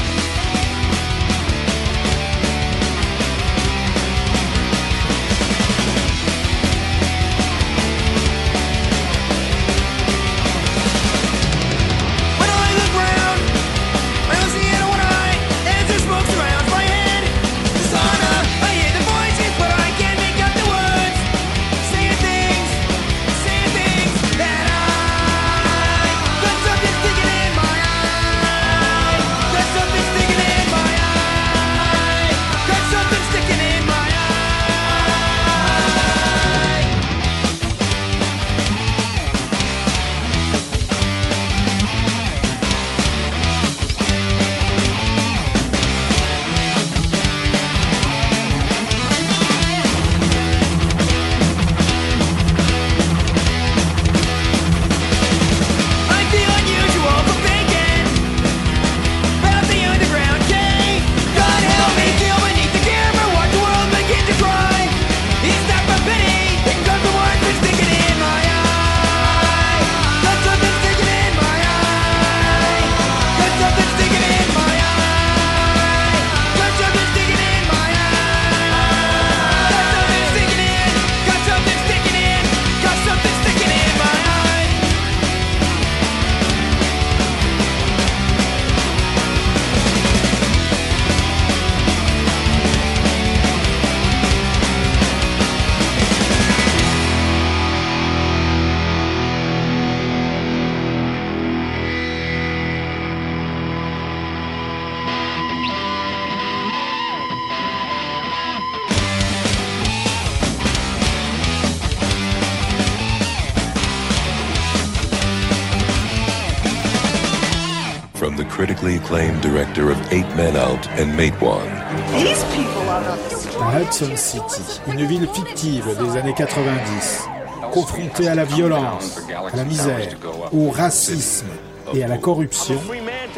And 121.01 121.17
Mate 121.17 121.41
One. 121.41 121.69
These 122.13 122.45
people 122.55 122.89
are 122.89 123.03
not 123.03 123.19
the 123.31 123.65
Hudson 123.73 124.17
City, 124.17 124.81
une 124.87 125.07
ville 125.07 125.29
fictive 125.33 125.85
des 125.99 126.19
années 126.19 126.35
90, 126.37 127.29
confrontée 127.73 128.29
à 128.29 128.35
la 128.35 128.45
violence, 128.45 129.21
à 129.53 129.57
la 129.57 129.65
misère, 129.65 130.17
au 130.53 130.71
racisme 130.71 131.47
et 131.95 132.05
à 132.05 132.09
la 132.09 132.19
corruption, 132.19 132.79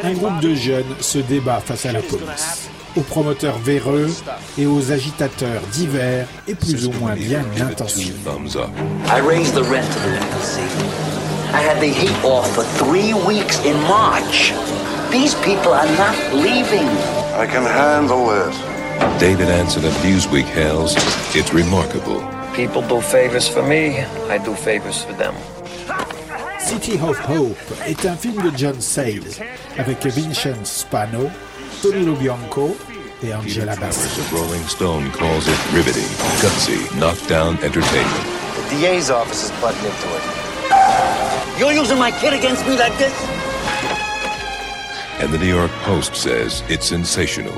un 0.03 0.13
groupe 0.13 0.41
de 0.41 0.55
jeunes 0.55 0.97
se 1.01 1.19
débat 1.19 1.61
face 1.61 1.87
à 1.87 1.93
la 1.93 2.01
police, 2.01 2.69
aux 2.97 3.03
promoteurs 3.03 3.59
véreux 3.59 4.11
et 4.59 4.67
aux 4.67 4.91
agitateurs 4.91 5.63
divers 5.73 6.27
et 6.49 6.55
plus 6.55 6.87
ou 6.87 6.93
moins 7.01 7.15
bien 7.15 7.45
intentionnés. 7.61 8.13
Thumbs 8.25 8.57
up. 8.57 8.71
I 9.07 9.21
raised 9.21 9.55
the 9.55 9.63
rent 9.63 9.87
of 9.87 10.03
the 10.03 10.11
legacy. 10.11 10.63
I 11.55 11.61
had 11.61 11.81
the 11.81 11.93
heat 11.93 12.25
off 12.25 12.51
for 12.55 12.65
three 12.83 13.15
weeks 13.15 13.65
in 13.65 13.77
March. 13.83 14.53
These 15.13 15.35
people 15.37 15.73
are 15.73 15.89
not 15.99 16.17
leaving. 16.33 17.22
I 17.35 17.47
can 17.47 17.65
handle 17.65 18.31
it. 18.31 19.19
David 19.19 19.49
Anson 19.49 19.85
of 19.85 19.93
Newsweek 20.05 20.45
hails, 20.45 20.95
it's 21.35 21.53
remarkable. 21.55 22.21
People 22.55 22.83
do 22.83 23.01
favors 23.01 23.49
for 23.49 23.63
me, 23.63 24.01
I 24.29 24.39
do 24.39 24.55
favors 24.55 25.03
for 25.03 25.15
them. 25.15 25.35
City 26.61 26.99
of 27.01 27.19
Hope 27.19 27.57
est 27.87 28.05
un 28.05 28.17
film 28.17 28.43
de 28.43 28.57
John 28.57 28.81
Sayles 28.81 29.41
avec 29.79 30.05
Vincent 30.05 30.65
Spano, 30.65 31.31
Tony 31.83 32.05
Lubianco 32.05 32.77
et 33.25 33.33
Angela 33.33 33.77
Bassett. 33.77 34.11
The 34.29 34.35
Rolling 34.35 34.69
Stone 34.69 35.11
calls 35.13 35.49
it 35.49 35.59
riveting, 35.73 36.09
gutsy, 36.41 36.79
knockdown 36.99 37.57
entertainment. 37.63 38.27
The 38.71 38.77
DA's 38.81 39.11
office 39.11 39.45
is 39.45 39.51
butting 39.61 39.85
into 39.85 40.09
it. 40.17 41.59
You're 41.59 41.73
using 41.73 41.99
my 41.99 42.11
kid 42.11 42.35
against 42.35 42.67
me 42.67 42.77
like 42.77 42.97
this? 42.99 43.42
And 45.23 45.29
the 45.31 45.39
New 45.39 45.55
York 45.55 45.71
Post 45.85 46.17
says 46.17 46.63
it's 46.69 46.87
sensational. 46.89 47.55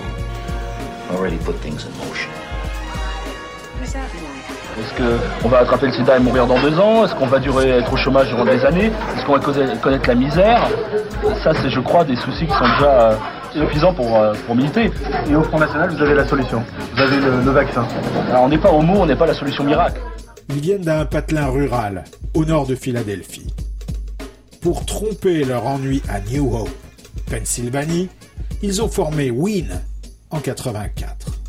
Already 1.10 1.38
put 1.38 1.54
things 1.62 1.84
in 1.86 1.92
motion. 2.06 2.30
Est-ce 4.76 5.40
qu'on 5.42 5.48
va 5.48 5.58
attraper 5.60 5.86
le 5.86 5.92
sida 5.92 6.16
et 6.16 6.20
mourir 6.20 6.46
dans 6.46 6.58
deux 6.60 6.76
ans? 6.80 7.04
Est-ce 7.04 7.14
qu'on 7.14 7.26
va 7.28 7.38
durer 7.38 7.70
être 7.70 7.92
au 7.92 7.96
chômage 7.96 8.28
durant 8.28 8.44
des 8.44 8.64
années? 8.64 8.90
Est-ce 9.16 9.24
qu'on 9.24 9.34
va 9.34 9.38
causer- 9.38 9.66
connaître 9.80 10.08
la 10.08 10.14
misère? 10.16 10.68
Ça, 11.44 11.52
c'est, 11.54 11.70
je 11.70 11.80
crois, 11.80 12.02
des 12.04 12.16
soucis 12.16 12.44
qui 12.46 12.52
sont 12.52 12.64
déjà 12.78 13.12
euh, 13.12 13.16
suffisants 13.52 13.94
pour, 13.94 14.16
euh, 14.16 14.34
pour 14.46 14.56
militer. 14.56 14.90
Et 15.30 15.36
au 15.36 15.42
Front 15.44 15.60
National, 15.60 15.90
vous 15.90 16.02
avez 16.02 16.14
la 16.14 16.26
solution. 16.26 16.64
Vous 16.96 17.00
avez 17.02 17.16
le, 17.16 17.40
le 17.44 17.50
vaccin. 17.52 17.86
Alors, 18.30 18.42
on 18.42 18.48
n'est 18.48 18.58
pas 18.58 18.72
homo, 18.72 18.94
on 18.96 19.06
n'est 19.06 19.16
pas 19.16 19.26
la 19.26 19.34
solution 19.34 19.62
miracle. 19.62 20.00
Ils 20.48 20.60
viennent 20.60 20.82
d'un 20.82 21.04
patelin 21.04 21.46
rural, 21.46 22.02
au 22.34 22.44
nord 22.44 22.66
de 22.66 22.74
Philadelphie. 22.74 23.46
Pour 24.60 24.84
tromper 24.86 25.44
leur 25.44 25.66
ennui 25.66 26.02
à 26.08 26.18
New 26.20 26.52
Hope, 26.52 26.68
Pennsylvanie, 27.26 28.08
ils 28.62 28.82
ont 28.82 28.88
formé 28.88 29.30
Win 29.30 29.80
en 30.30 30.40
84 30.40 31.40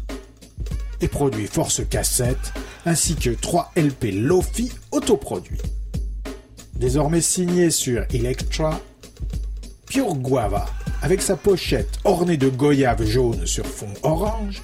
et 1.01 1.07
produit 1.07 1.47
Force 1.47 1.81
Cassette 1.89 2.53
ainsi 2.85 3.15
que 3.15 3.29
3 3.29 3.71
LP 3.75 4.11
Lofi 4.13 4.71
autoproduits. 4.91 5.61
Désormais 6.75 7.21
signé 7.21 7.69
sur 7.69 8.05
Electra, 8.13 8.79
Pure 9.87 10.15
Guava, 10.15 10.65
avec 11.01 11.21
sa 11.21 11.35
pochette 11.35 11.99
ornée 12.03 12.37
de 12.37 12.49
goyave 12.49 13.05
jaune 13.05 13.45
sur 13.45 13.65
fond 13.65 13.93
orange, 14.03 14.61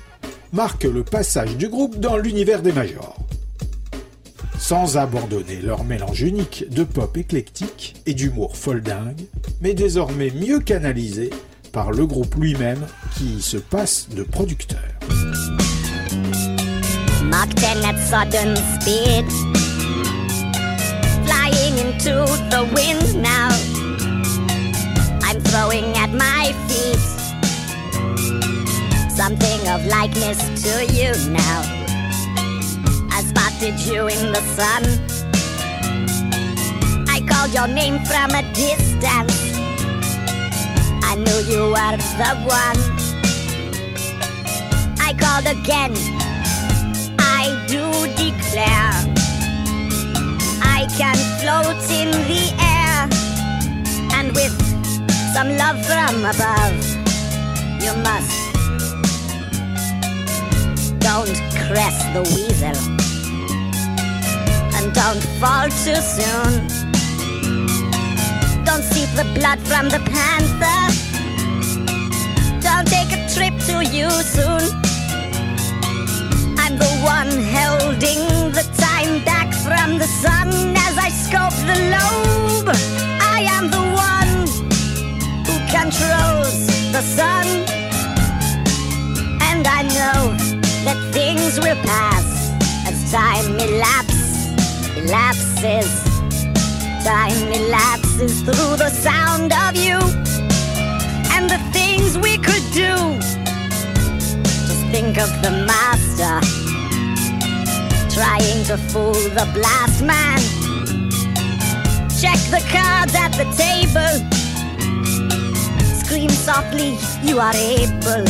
marque 0.52 0.84
le 0.84 1.04
passage 1.04 1.56
du 1.58 1.70
groupe 1.70 2.00
dans 2.00 2.18
l'univers 2.18 2.62
des 2.62 2.74
majors 2.74 3.18
sans 4.62 4.96
abandonner 4.98 5.60
leur 5.64 5.84
mélange 5.84 6.22
unique 6.22 6.66
de 6.70 6.84
pop 6.84 7.18
éclectique 7.18 7.96
et 8.06 8.14
d'humour 8.14 8.56
foldingue, 8.56 9.26
mais 9.60 9.74
désormais 9.74 10.30
mieux 10.30 10.60
canalisé 10.60 11.32
par 11.74 11.92
le 11.92 12.06
groupe 12.06 12.36
lui-même 12.36 12.86
qui 13.18 13.42
se 13.42 13.58
passe 13.58 14.08
de 14.10 14.22
producteur. 14.22 14.80
Mach 17.24 17.50
10 17.56 17.66
at 17.86 17.98
sudden 18.06 18.56
speed. 18.80 19.26
Flying 21.26 21.80
into 21.80 22.26
the 22.52 22.64
wind 22.76 23.20
now. 23.20 23.50
I'm 25.24 25.42
throwing 25.42 25.86
at 25.98 26.12
my 26.14 26.54
feet 26.68 27.00
something 29.10 29.68
of 29.68 29.84
likeness 29.88 30.38
to 30.64 30.86
you 30.94 31.14
now. 31.32 31.91
I 33.62 33.66
you 33.66 34.08
in 34.08 34.34
the 34.34 34.42
sun. 34.58 34.84
I 37.08 37.22
called 37.30 37.54
your 37.54 37.68
name 37.68 38.00
from 38.06 38.32
a 38.32 38.42
distance. 38.54 39.54
I 41.04 41.14
knew 41.16 41.40
you 41.46 41.70
were 41.70 41.98
the 42.18 42.34
one. 42.42 42.80
I 45.00 45.14
called 45.14 45.46
again. 45.46 45.94
I 47.20 47.64
do 47.68 47.86
declare 48.18 48.94
I 50.64 50.88
can 50.98 51.18
float 51.40 51.84
in 51.92 52.10
the 52.32 52.46
air 52.58 53.08
and 54.18 54.34
with 54.34 54.58
some 55.36 55.56
love 55.56 55.78
from 55.86 56.26
above 56.26 56.82
you 57.80 57.94
must 58.02 58.32
don't 61.00 61.36
caress 61.54 62.04
the 62.16 62.24
weasel 62.34 63.01
don't 64.94 65.24
fall 65.40 65.70
too 65.84 66.02
soon 66.18 66.52
don't 68.66 68.84
seep 68.94 69.10
the 69.16 69.28
blood 69.36 69.60
from 69.70 69.90
the 69.90 70.02
panther 70.16 70.82
don't 72.62 72.88
take 72.88 73.12
a 73.12 73.22
trip 73.34 73.54
too 73.68 73.82
you 73.96 74.10
soon 74.36 74.64
I'm 76.64 76.78
the 76.78 76.94
one 77.04 77.32
holding 77.58 78.52
the 78.58 78.66
time 78.78 79.24
back 79.26 79.52
from 79.66 79.98
the 79.98 80.08
sun 80.08 80.50
as 80.88 80.98
I 80.98 81.10
scope 81.10 81.58
the 81.72 81.78
lobe. 81.96 82.70
I 83.36 83.40
am 83.58 83.66
the 83.78 83.86
one 84.12 84.34
who 85.48 85.56
controls 85.78 86.58
the 86.96 87.02
sun. 87.18 87.48
And 89.50 89.68
I 89.68 89.82
know 89.98 90.20
that 90.86 91.00
things 91.12 91.60
will 91.60 91.80
pass 91.84 92.28
as 92.88 93.12
time 93.12 93.60
elapses, 93.60 94.21
elapses. 95.12 96.04
Time 97.04 97.52
elapses 97.52 98.42
through 98.44 98.78
the 98.78 98.90
sound 98.90 99.52
of 99.52 99.76
you 99.76 100.00
and 101.36 101.50
the 101.50 101.60
things 101.74 102.18
we 102.18 102.38
could 102.38 102.64
do. 102.72 102.96
Just 104.70 104.86
think 104.96 105.18
of 105.18 105.30
the 105.42 105.52
master 105.68 106.40
trying 108.10 108.64
to 108.64 108.78
fool 108.90 109.12
the 109.12 109.48
blast 109.54 110.02
man. 110.02 110.40
Check 112.22 112.40
the 112.56 112.64
cards 112.72 113.14
at 113.14 113.34
the 113.36 113.48
table. 113.60 114.16
Scream 116.06 116.30
softly, 116.30 116.98
you 117.22 117.38
are 117.40 117.56
able 117.56 118.24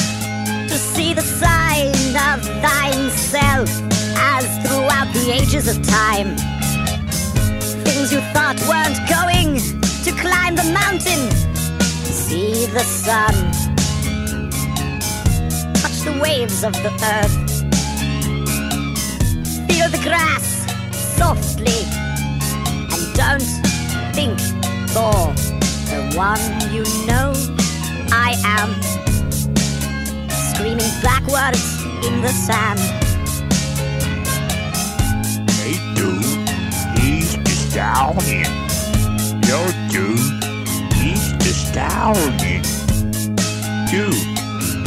to 0.67 0.77
see 0.77 1.13
the 1.13 1.21
sign 1.21 1.93
of 2.29 2.43
thine 2.63 3.11
self 3.11 3.69
as 4.15 4.45
throughout 4.65 5.13
the 5.13 5.31
ages 5.31 5.67
of 5.67 5.79
time. 5.85 6.50
Things 7.91 8.13
you 8.13 8.21
thought 8.31 8.57
weren't 8.69 8.97
going 9.09 9.57
to 10.05 10.11
climb 10.21 10.55
the 10.55 10.63
mountain. 10.71 11.29
See 12.05 12.65
the 12.67 12.79
sun 12.79 13.33
touch 15.75 15.99
the 16.05 16.17
waves 16.21 16.63
of 16.63 16.71
the 16.71 16.91
earth. 17.15 17.35
Feel 19.67 19.89
the 19.89 20.01
grass 20.03 20.65
softly. 21.17 21.83
And 22.93 23.13
don't 23.13 23.51
think 24.15 24.39
for 24.89 25.33
the 25.91 26.13
one 26.15 26.39
you 26.71 26.83
know 27.05 27.33
I 28.13 28.35
am. 28.45 28.71
Screaming 30.53 30.91
backwards 31.03 31.83
in 32.07 32.21
the 32.21 32.29
sand. 32.29 33.00
Stallion. 37.91 38.45
Yo, 39.47 39.67
dude, 39.89 40.43
he's 40.93 41.37
the 41.39 41.53
stallion. 41.53 42.61
Dude, 43.89 44.13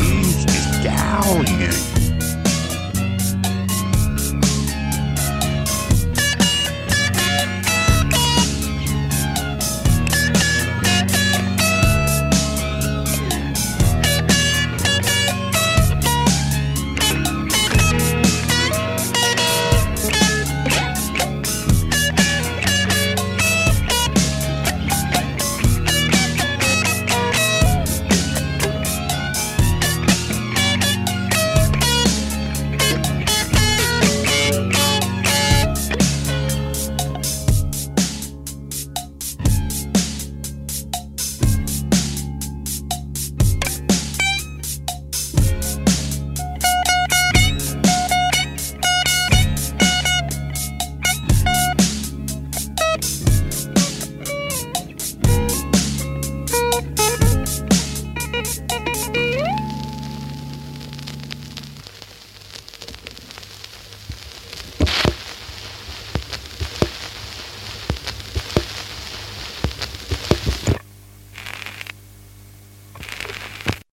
he's 0.00 0.46
the 0.46 0.52
stallion. 0.80 1.93